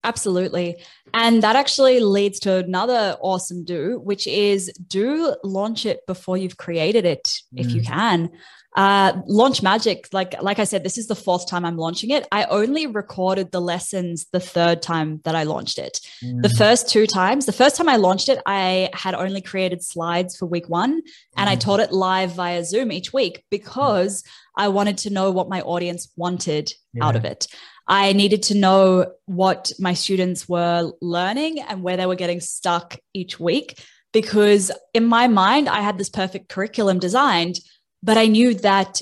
[0.06, 0.84] Absolutely.
[1.14, 6.58] And that actually leads to another awesome do, which is do launch it before you've
[6.58, 7.86] created it, if you Mm.
[7.86, 8.30] can.
[8.76, 12.28] Uh, launch magic, like like I said, this is the fourth time I'm launching it.
[12.32, 16.00] I only recorded the lessons the third time that I launched it.
[16.22, 16.58] The Mm.
[16.58, 20.48] first two times, the first time I launched it, I had only created slides for
[20.48, 21.02] week one
[21.38, 21.60] and I Mhm.
[21.60, 24.24] taught it live via Zoom each week because
[24.58, 27.46] I wanted to know what my audience wanted out of it.
[27.88, 32.98] I needed to know what my students were learning and where they were getting stuck
[33.14, 33.78] each week
[34.14, 37.60] because in my mind, I had this perfect curriculum designed,
[38.04, 39.00] but I knew that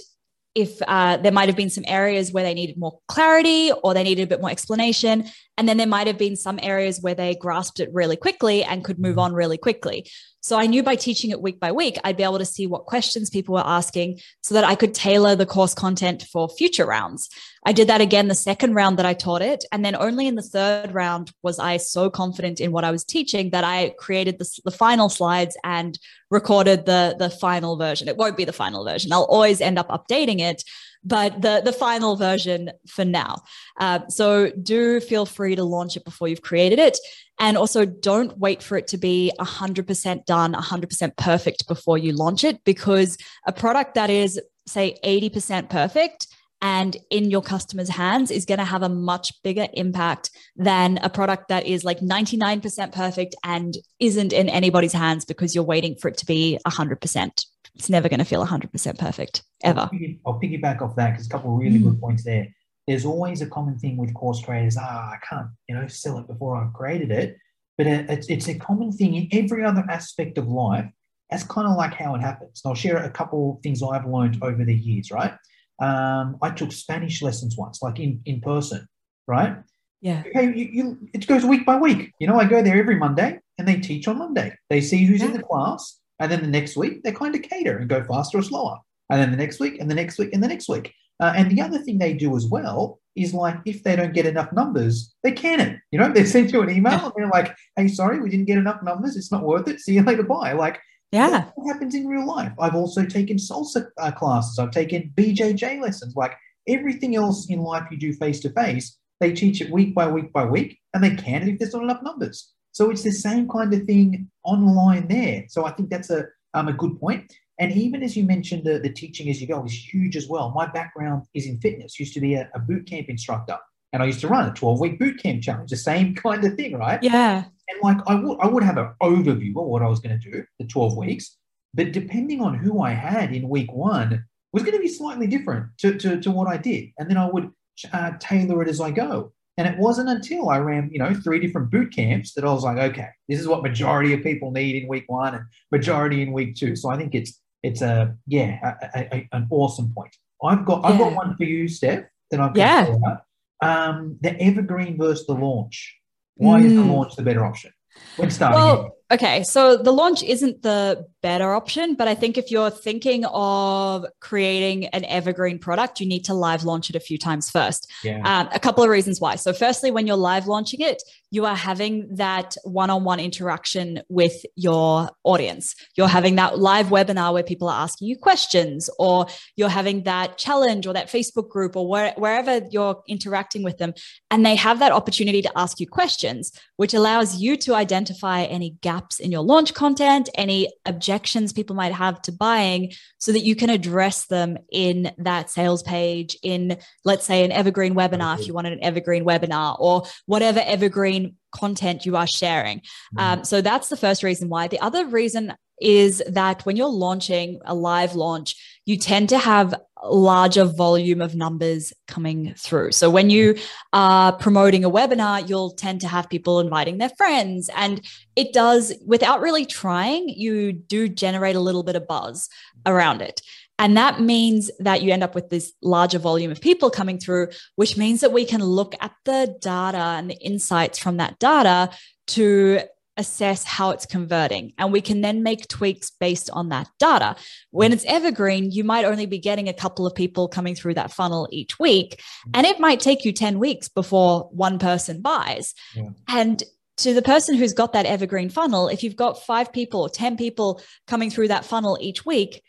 [0.54, 4.04] if uh, there might have been some areas where they needed more clarity or they
[4.04, 5.26] needed a bit more explanation.
[5.58, 8.84] And then there might have been some areas where they grasped it really quickly and
[8.84, 9.20] could move mm-hmm.
[9.20, 10.08] on really quickly.
[10.44, 12.86] So I knew by teaching it week by week, I'd be able to see what
[12.86, 17.30] questions people were asking so that I could tailor the course content for future rounds.
[17.64, 19.64] I did that again the second round that I taught it.
[19.72, 23.04] And then only in the third round was I so confident in what I was
[23.04, 26.00] teaching that I created the, the final slides and
[26.32, 28.08] recorded the, the final version.
[28.08, 29.14] It won't be the final version.
[29.14, 30.64] I'll always end up updating it,
[31.04, 33.42] but the, the final version for now.
[33.80, 36.98] Uh, so do feel free to launch it before you've created it.
[37.40, 42.44] And also don't wait for it to be 100% done, 100% perfect before you launch
[42.44, 46.28] it, because a product that is, say, 80% perfect
[46.62, 51.10] and in your customer's hands is going to have a much bigger impact than a
[51.10, 56.10] product that is like 99% perfect and isn't in anybody's hands because you're waiting for
[56.10, 57.46] it to be 100%.
[57.76, 59.82] It's never going to feel 100% perfect ever.
[59.82, 61.84] I'll, piggy, I'll piggyback off that because a couple of really Mm.
[61.84, 62.48] good points there.
[62.88, 64.78] There's always a common thing with course creators.
[64.80, 67.38] Ah, I can't, you know, sell it before I've created it.
[67.78, 70.86] But it- it's, it's a common thing in every other aspect of life.
[71.30, 72.62] That's kind of like how it happens.
[72.64, 75.34] And I'll share a couple of things I've learned over the years, right?
[75.80, 78.86] Um, I took Spanish lessons once, like in, in person,
[79.28, 79.56] right?
[80.02, 80.24] Yeah.
[80.34, 82.12] Hey, you, you, it goes week by week.
[82.20, 84.56] You know, I go there every Monday and they teach on Monday.
[84.70, 86.00] They see who's in the class.
[86.22, 88.78] And then the next week, they kind of cater and go faster or slower.
[89.10, 90.94] And then the next week, and the next week, and the next week.
[91.20, 94.26] Uh, and the other thing they do as well is like if they don't get
[94.26, 95.80] enough numbers, they can it.
[95.92, 98.58] You know, they send you an email and they're like, hey, sorry, we didn't get
[98.58, 99.18] enough numbers.
[99.18, 99.80] It's not worth it.
[99.80, 100.24] See you later.
[100.24, 100.54] Bye.
[100.54, 100.80] Like,
[101.12, 101.50] Yeah.
[101.56, 102.54] what happens in real life.
[102.60, 104.58] I've also taken salsa uh, classes.
[104.60, 106.16] I've taken BJJ lessons.
[106.16, 106.36] Like
[106.68, 110.32] everything else in life you do face to face, they teach it week by week
[110.32, 112.52] by week, and they can it if there's not enough numbers.
[112.72, 115.46] So it's the same kind of thing online there.
[115.50, 117.32] So I think that's a um, a good point.
[117.60, 120.52] And even as you mentioned, the, the teaching as you go is huge as well.
[120.52, 122.00] My background is in fitness.
[122.00, 123.58] Used to be a, a boot camp instructor,
[123.94, 125.70] and I used to run a 12 week boot camp challenge.
[125.70, 127.02] The same kind of thing, right?
[127.02, 127.46] Yeah.
[127.70, 130.32] And like I would I would have an overview of what I was going to
[130.32, 131.38] do, the 12 weeks,
[131.74, 135.68] but depending on who I had in week one was going to be slightly different
[135.80, 136.90] to, to, to what I did.
[136.98, 137.52] And then I would
[137.94, 139.32] uh, tailor it as I go.
[139.62, 142.64] And it wasn't until I ran, you know, three different boot camps that I was
[142.64, 146.32] like, okay, this is what majority of people need in week one and majority in
[146.32, 146.76] week two.
[146.76, 150.16] So I think it's it's a yeah, a, a, a- an awesome point.
[150.44, 153.18] I've got I've got one for you, Steph, that I've got Yeah.
[153.62, 155.96] Um, the evergreen versus the launch.
[156.38, 156.92] Why is the Mm.
[156.94, 157.72] launch the better option?
[158.16, 158.60] When starting?
[158.64, 163.26] Well, Okay, so the launch isn't the better option, but I think if you're thinking
[163.26, 167.92] of creating an evergreen product, you need to live launch it a few times first.
[168.06, 168.22] Yeah.
[168.24, 169.36] Um, a couple of reasons why.
[169.36, 174.02] So, firstly, when you're live launching it, you are having that one on one interaction
[174.08, 175.76] with your audience.
[175.98, 180.38] You're having that live webinar where people are asking you questions, or you're having that
[180.38, 183.94] challenge or that Facebook group or where, wherever you're interacting with them.
[184.30, 188.78] And they have that opportunity to ask you questions, which allows you to identify any
[188.82, 193.56] gaps in your launch content, any objections people might have to buying, so that you
[193.56, 198.54] can address them in that sales page, in, let's say, an evergreen webinar, if you
[198.54, 202.80] wanted an evergreen webinar, or whatever evergreen content you are sharing.
[202.80, 203.20] Mm-hmm.
[203.20, 204.68] Um, so that's the first reason why.
[204.68, 209.74] The other reason is that when you're launching a live launch, you tend to have
[210.04, 212.92] larger volume of numbers coming through.
[212.92, 213.58] So when you
[213.94, 217.70] are promoting a webinar, you'll tend to have people inviting their friends.
[217.76, 218.02] And
[218.36, 222.50] it does, without really trying, you do generate a little bit of buzz
[222.86, 223.42] around it.
[223.78, 227.48] And that means that you end up with this larger volume of people coming through,
[227.78, 231.90] which means that we can look at the data and the insights from that data
[232.28, 232.82] to
[233.22, 234.74] assess how it's converting.
[234.78, 237.38] And we can then make tweaks based on that data.
[237.70, 237.94] When mm.
[237.94, 241.48] it's evergreen, you might only be getting a couple of people coming through that funnel
[241.52, 242.22] each week.
[242.48, 242.52] Mm.
[242.56, 245.74] And it might take you 10 weeks before one person buys.
[245.96, 246.10] Yeah.
[246.28, 246.62] And
[246.98, 250.36] to the person who's got that evergreen funnel, if you've got five people or 10
[250.36, 252.62] people coming through that funnel each week,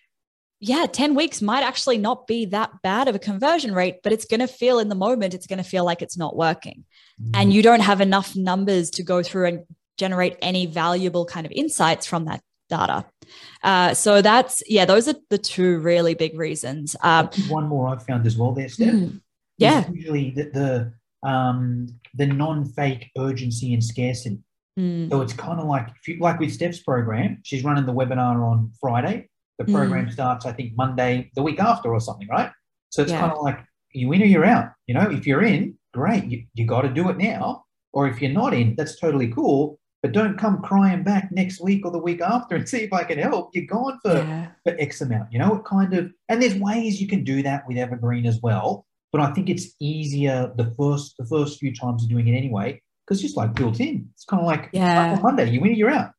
[0.64, 4.24] yeah, 10 weeks might actually not be that bad of a conversion rate, but it's
[4.24, 6.84] going to feel in the moment, it's going to feel like it's not working.
[7.34, 7.52] And mm.
[7.52, 9.62] you don't have enough numbers to go through and
[9.98, 13.04] generate any valuable kind of insights from that data.
[13.62, 16.96] Uh, so that's, yeah, those are the two really big reasons.
[17.02, 18.94] Um, One more I've found as well there, Steph.
[18.94, 19.20] mm, is
[19.58, 19.88] yeah.
[19.92, 20.44] Usually the,
[21.22, 24.38] the, um, the non-fake urgency and scarcity.
[24.78, 27.92] Mm, So it's kind of like, if you, like with Steph's program, she's running the
[27.92, 29.28] webinar on Friday.
[29.58, 29.72] The Mm.
[29.74, 32.50] program starts, I think, Monday, the week after or something, right?
[32.88, 33.20] So it's Yeah.
[33.20, 33.58] kind of like,
[33.92, 34.70] you in or you're out.
[34.86, 37.64] You know, if you're in, great, you, you got to do it now.
[37.92, 39.78] Or if you're not in, that's totally cool.
[40.02, 43.04] But don't come crying back next week or the week after and see if I
[43.04, 43.50] can help.
[43.54, 44.48] You're gone for, yeah.
[44.64, 45.32] for X amount.
[45.32, 48.40] You know, it kind of, and there's ways you can do that with Evergreen as
[48.42, 48.86] well.
[49.12, 52.80] But I think it's easier the first the first few times of doing it anyway,
[53.06, 54.08] because just like built in.
[54.14, 55.18] It's kind of like Yeah.
[55.22, 56.12] Monday, you win, you're out.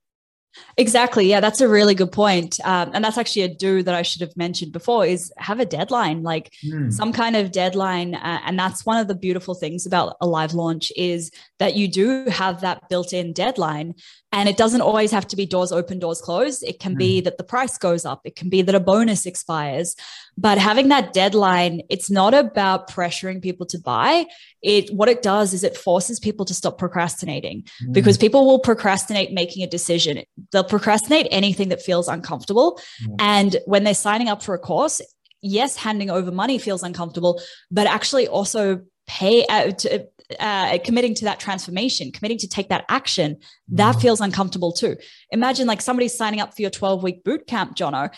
[0.78, 1.28] Exactly.
[1.28, 2.60] Yeah, that's a really good point.
[2.64, 5.66] Um, and that's actually a do that I should have mentioned before is have a
[5.66, 6.90] deadline, like Hmm.
[6.90, 8.16] some kind of deadline.
[8.16, 11.88] Uh, and that's one of the beautiful things about a live launch is that you
[11.88, 13.96] do have that built-in deadline.
[14.32, 16.64] And it doesn't always have to be doors open, doors closed.
[16.64, 18.22] It can be that the price goes up.
[18.26, 19.96] It can be that a bonus expires.
[20.38, 24.26] But having that deadline, it's not about pressuring people to buy.
[24.62, 27.92] It what it does is it forces people to stop procrastinating Hmm.
[27.92, 30.24] because people will procrastinate making a decision.
[30.52, 32.80] They'll procrastinate anything that feels uncomfortable.
[33.02, 33.16] Yeah.
[33.20, 35.02] And when they're signing up for a course,
[35.42, 40.08] yes, handing over money feels uncomfortable, but actually also pay uh, to,
[40.40, 44.96] uh, committing to that transformation, committing to take that action, that feels uncomfortable too.
[45.32, 48.10] Imagine like somebody signing up for your 12 week boot camp, Jono.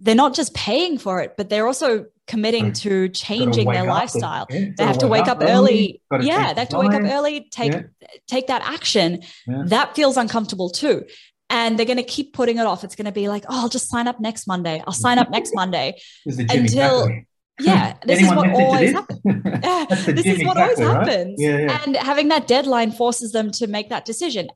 [0.00, 4.46] They're not just paying for it, but they're also committing to changing their lifestyle.
[4.50, 6.00] yeah, They have to wake up early.
[6.20, 7.82] Yeah, they have to wake up early, take Yeah.
[8.26, 9.22] take that action.
[9.46, 9.62] Yeah.
[9.66, 11.04] That feels uncomfortable too.
[11.48, 12.82] And they're going to keep putting it off.
[12.82, 14.82] It's going to be like, oh, I'll just sign up next Monday.
[14.84, 16.00] I'll sign up next Monday.
[16.26, 17.10] This is the Jimmy until-.
[17.60, 19.20] Yeah, this is what always happens.
[20.06, 20.96] This is what always right?
[21.06, 21.40] happens.
[21.40, 21.80] Yeah.
[21.86, 24.48] And having that deadline forces them to make that decision.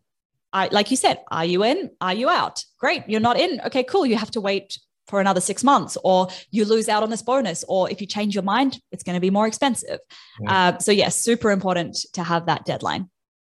[0.53, 1.91] I, like you said, are you in?
[2.01, 2.65] Are you out?
[2.81, 3.05] Great.
[3.07, 3.61] You're not in.
[3.67, 4.05] Okay, cool.
[4.05, 4.81] You have to wait
[5.11, 8.35] for another six months, or you lose out on this bonus, or if you change
[8.35, 9.99] your mind, it's going to be more expensive.
[10.41, 10.69] Yeah.
[10.69, 13.11] Uh, so, yes, super important to have that deadline.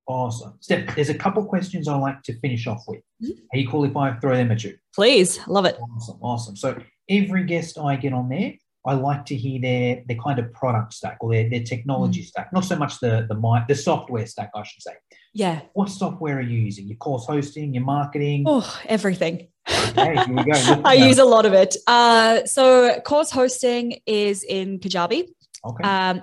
[0.08, 0.54] Awesome.
[0.60, 3.02] Steph, there's a couple questions I like to finish off with.
[3.22, 3.70] Mhm.
[3.70, 4.76] Cool if I throw them at you?
[4.94, 5.78] Please, love it.
[5.78, 6.56] Awesome, awesome.
[6.56, 10.52] So every guest I get on there, I like to hear their their kind of
[10.52, 14.50] product stack or their, their technology stack, not so much the the the software stack,
[14.56, 14.94] I should say.
[15.32, 15.60] Yeah.
[15.74, 16.88] What software are you using?
[16.88, 18.42] Your course hosting, your marketing?
[18.44, 19.48] Oh, everything.
[19.68, 20.82] Okay, here we go.
[20.84, 21.76] I use a lot of it.
[21.86, 25.28] Uh, so, course hosting is in Kajabi.
[25.64, 26.22] Okay, Um,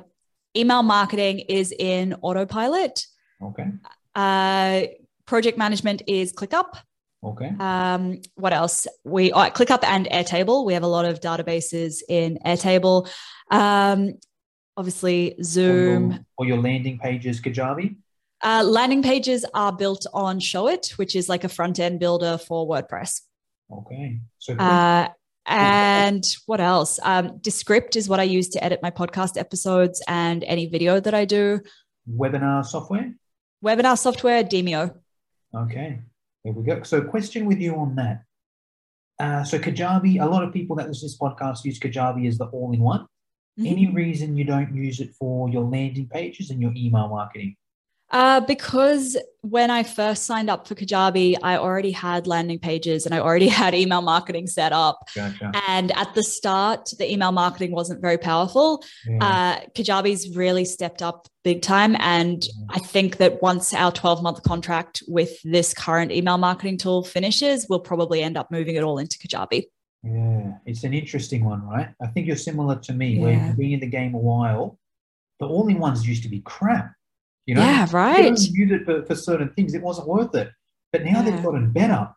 [0.56, 3.06] email marketing is in Autopilot.
[3.42, 3.68] okay,
[4.16, 4.82] Uh,
[5.26, 6.74] project management is ClickUp.
[7.24, 7.52] okay.
[7.60, 8.88] Um, what else?
[9.06, 10.66] We uh, ClickUp and Airtable.
[10.66, 13.08] We have a lot of databases in Airtable.
[13.52, 14.14] Um,
[14.76, 16.12] obviously, Or Zoom.
[16.12, 17.96] your, or your landing pages, Kajabi.
[18.42, 22.68] Uh, landing pages are built on Showit, which is like a front end builder for
[22.68, 23.22] WordPress.
[23.72, 25.10] Okay, so Uh,
[25.46, 27.00] and what else?
[27.04, 31.14] Um, Descript is what I use to edit my podcast episodes and any video that
[31.14, 31.62] I do.
[32.10, 33.14] webinar software.
[33.64, 34.96] Webinar software, Demio.
[35.54, 36.02] Okay,
[36.44, 36.82] There we go.
[36.84, 38.24] So, question with you on that.
[39.20, 42.38] Uh, so, Kajabi, a lot of people that listen to this podcast use Kajabi as
[42.38, 43.06] the all in one.
[43.60, 43.68] Mhm.
[43.72, 47.58] Any reason you don't use it for your landing pages and your email marketing?
[48.12, 53.14] Uh, because when I first signed up for Kajabi, I already had landing pages and
[53.14, 55.00] I already had email marketing set up.
[55.16, 55.52] Gotcha.
[55.68, 58.84] And at the start, the email marketing wasn't very powerful.
[59.08, 59.18] Yeah.
[59.22, 61.96] Uh, Kajabi's really stepped up big time.
[62.00, 67.04] And I think that once our 12 month contract with this current email marketing tool
[67.04, 69.66] finishes, we'll probably end up moving it all into Kajabi.
[70.04, 71.90] Yeah, it's an interesting one, right?
[72.02, 73.48] I think you're similar to me, where Yeah.
[73.48, 74.78] you've been in the game a while.
[75.40, 76.92] The all-in-ones used to be crap.
[77.50, 78.38] You know, Yeah, right.
[78.40, 80.50] use it for, for certain things; it wasn't worth it.
[80.94, 82.08] But now they've gotten better,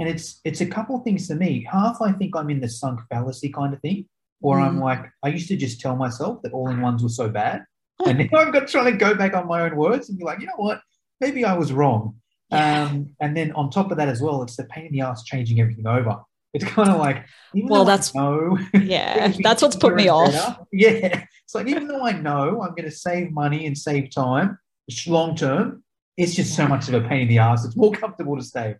[0.00, 1.64] and it's it's a couple of things to me.
[1.70, 4.06] Half, I think I'm in the sunk fallacy kind of thing,
[4.42, 4.82] or I'm Mm.
[4.82, 7.64] like, I used to just tell myself that all-in-ones were so bad,
[8.06, 10.40] and now I'm got trying to go back on my own words and be like,
[10.40, 10.80] you know what?
[11.20, 12.16] Maybe I was wrong.
[12.50, 12.88] Yeah.
[12.90, 15.22] Um, and then on top of that as well, it's the pain in the ass
[15.22, 16.16] changing everything over.
[16.52, 17.18] It's kind of like,
[17.54, 20.32] even Well, that's- know, Yeah, that's what's put me off.
[20.32, 20.56] better.
[20.72, 24.58] Yeah, it's like even though I know I'm going to save money and save time
[25.06, 25.82] long term,
[26.16, 27.64] it's just so much of a pain in the ass.
[27.64, 28.76] It's more comfortable to stay.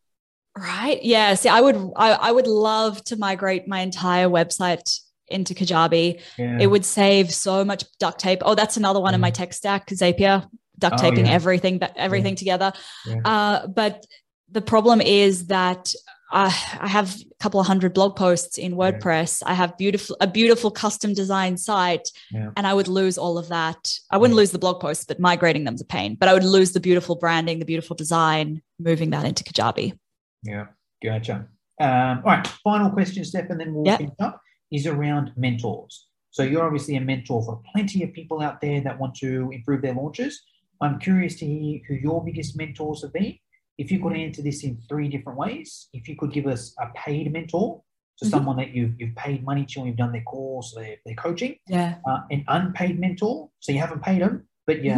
[0.56, 1.02] Right.
[1.02, 1.34] Yeah.
[1.34, 4.98] See, I would I, I would love to migrate my entire website
[5.28, 6.20] into Kajabi.
[6.38, 6.58] Yeah.
[6.60, 8.40] It would save so much duct tape.
[8.44, 9.34] Oh, that's another one in my Mm.
[9.34, 10.44] tech stack, Zapier,
[10.78, 11.32] duct Oh, taping yeah.
[11.32, 12.72] everything, but everything together.
[13.06, 13.16] Yeah.
[13.24, 14.04] Uh, but
[14.50, 15.94] the problem is that
[16.32, 16.46] I,
[16.80, 19.42] I have a couple of hundred blog posts in WordPress.
[19.44, 22.50] I have beautiful a beautiful custom design site, Yeah.
[22.56, 23.92] and I would lose all of that.
[24.10, 26.14] I wouldn't lose the blog posts, but migrating them's a pain.
[26.14, 29.98] But I would lose the beautiful branding, the beautiful design, moving that into Kajabi.
[30.42, 30.66] Yeah,
[31.02, 31.48] gotcha.
[31.80, 33.96] Um, all right, final question, Steph, and then we'll Yeah.
[33.96, 36.06] finish up, is around mentors.
[36.30, 39.82] So you're obviously a mentor for plenty of people out there that want to improve
[39.82, 40.40] their launches.
[40.80, 43.36] I'm curious to hear who your biggest mentors have been.
[43.80, 46.88] If you could answer this in three different ways, if you could give us a
[46.94, 47.82] paid mentor,
[48.16, 48.30] so Mhm.
[48.30, 51.54] someone that you've, you've paid money to and you've done their course, their, their coaching,
[51.66, 51.94] Yeah.
[52.06, 54.92] uh, an unpaid mentor, so you haven't paid them, but you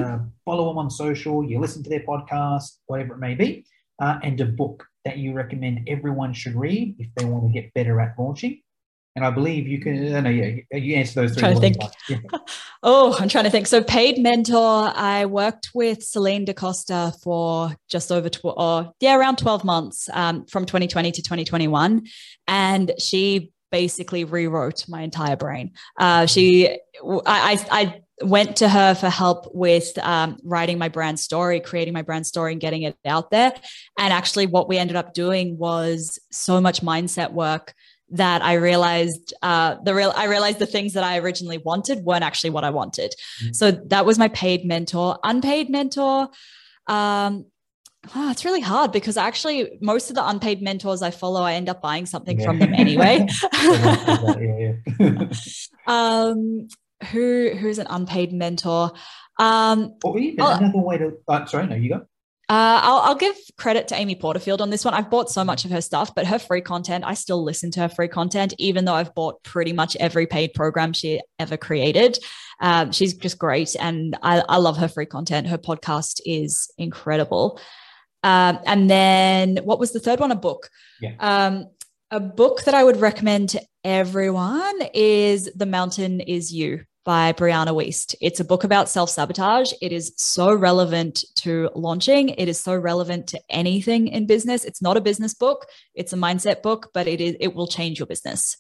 [0.44, 3.64] follow them on social, you listen to their podcast, whatever it may be,
[4.00, 7.72] uh, and a book that you recommend everyone should read if they want to get
[7.74, 8.60] better at launching.
[9.14, 10.14] And I believe you can.
[10.14, 11.40] Uh, no, yeah, you answer those three.
[11.40, 11.76] Trying to think.
[12.30, 12.48] but-
[12.82, 13.66] Oh, I'm trying to think.
[13.66, 19.16] So, paid mentor, I worked with Celinne Da Costa for just over, tw- or yeah,
[19.16, 22.06] around 12 months um, from 2020 to 2021.
[22.48, 25.72] And she basically rewrote my entire brain.
[25.98, 26.78] Uh, she, I,
[27.26, 32.02] I, I went to her for help with um, writing my brand story, creating my
[32.02, 33.52] brand story, and getting it out there.
[33.98, 37.74] And actually, what we ended up doing was so much mindset work
[38.12, 42.22] that I realized uh, the real I realized the things that I originally wanted weren't
[42.24, 43.14] actually what I wanted.
[43.42, 43.56] Mhm.
[43.56, 45.18] So that was my paid mentor.
[45.24, 46.28] Unpaid mentor.
[46.86, 47.46] Um,
[48.14, 51.68] oh, it's really hard because actually most of the unpaid mentors I follow, I end
[51.68, 53.26] up buying something from them anyway.
[53.52, 55.26] yeah, yeah.
[55.86, 56.68] um,
[57.10, 58.92] who who's an unpaid mentor?
[59.38, 60.52] Um, or even Oh.
[60.54, 61.12] another way to.
[61.26, 62.02] Uh, sorry, no, you go.
[62.52, 64.92] Uh, I'll, I'll give credit to Amy Porterfield on this one.
[64.92, 67.80] I've bought so much of her stuff, but her free content, I still listen to
[67.80, 72.18] her free content, even though I've bought pretty much every paid program she ever created.
[72.60, 73.74] Um, she's just great.
[73.80, 75.46] And I, I love her free content.
[75.46, 77.58] Her podcast is incredible.
[78.22, 80.30] Um, and then what was the third one?
[80.30, 80.68] A book.
[81.00, 81.14] Yeah.
[81.20, 81.70] Um,
[82.10, 87.74] a book that I would recommend to everyone is The Mountain Is You by Brianna
[87.74, 88.14] Wiest.
[88.20, 89.72] It's a book about self sabotage.
[89.80, 92.30] It is so relevant to launching.
[92.30, 94.64] It is so relevant to anything in business.
[94.64, 95.66] It's not a business book.
[95.94, 98.56] It's a mindset book, but it is it will change your business.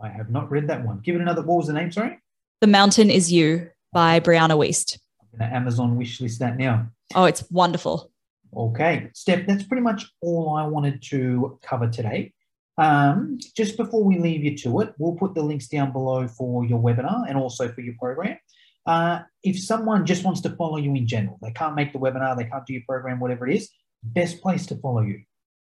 [0.00, 1.00] I have not read that one.
[1.00, 1.42] Give it another.
[1.42, 1.90] What was the name?
[1.90, 2.18] Sorry.
[2.60, 4.98] The Mountain Is You by Brianna Wiest.
[5.20, 6.88] I'm going to Amazon wish list that now.
[7.14, 8.10] Oh, it's wonderful.
[8.56, 12.32] Okay, Steph, that's pretty much all I wanted to cover today.
[12.78, 16.64] Um, just before we leave you to it, we'll put the links down below for
[16.64, 18.38] your webinar and also for your program.
[18.86, 22.36] Uh, if someone just wants to follow you in general, they can't make the webinar,
[22.36, 23.68] they can't do your program, whatever it is,
[24.02, 25.22] best place to follow you.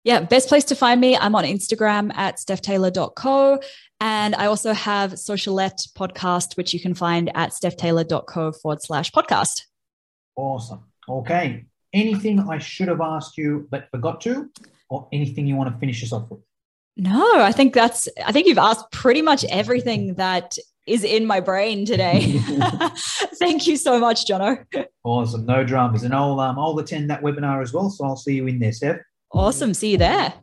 [0.03, 1.15] Yeah, best place to find me.
[1.17, 3.59] I'm on Instagram at stephtaylor.co.
[3.99, 9.61] And I also have Socialette podcast, which you can find at stephtaylor.co forward slash podcast.
[10.35, 10.83] Awesome.
[11.09, 11.65] Okay.
[11.93, 14.51] Anything I should have asked you but forgot to,
[14.89, 16.41] or anything you want to finish us off with?
[16.97, 21.39] No, I think that's, I think you've asked pretty much everything that is in my
[21.39, 22.39] brain today.
[23.39, 24.65] Thank you so much, Jono.
[25.03, 25.45] Awesome.
[25.45, 26.03] No dramas.
[26.03, 27.89] And I'll, um, I'll attend that webinar as well.
[27.89, 28.99] So I'll see you in there, Steph.
[29.31, 29.73] Awesome.
[29.73, 30.33] See you there.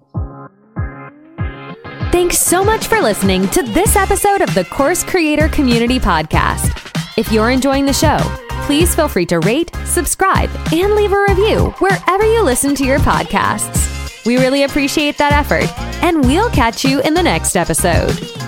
[2.11, 6.79] Thanks so much for listening to this episode of the Course Creator Community Podcast.
[7.17, 8.19] If you're enjoying the show,
[8.67, 12.99] please feel free to rate, subscribe, and leave a review wherever you listen to your
[12.99, 14.02] podcasts.
[14.25, 15.71] We really appreciate that effort,
[16.03, 18.42] and we'll catch you in the next episode.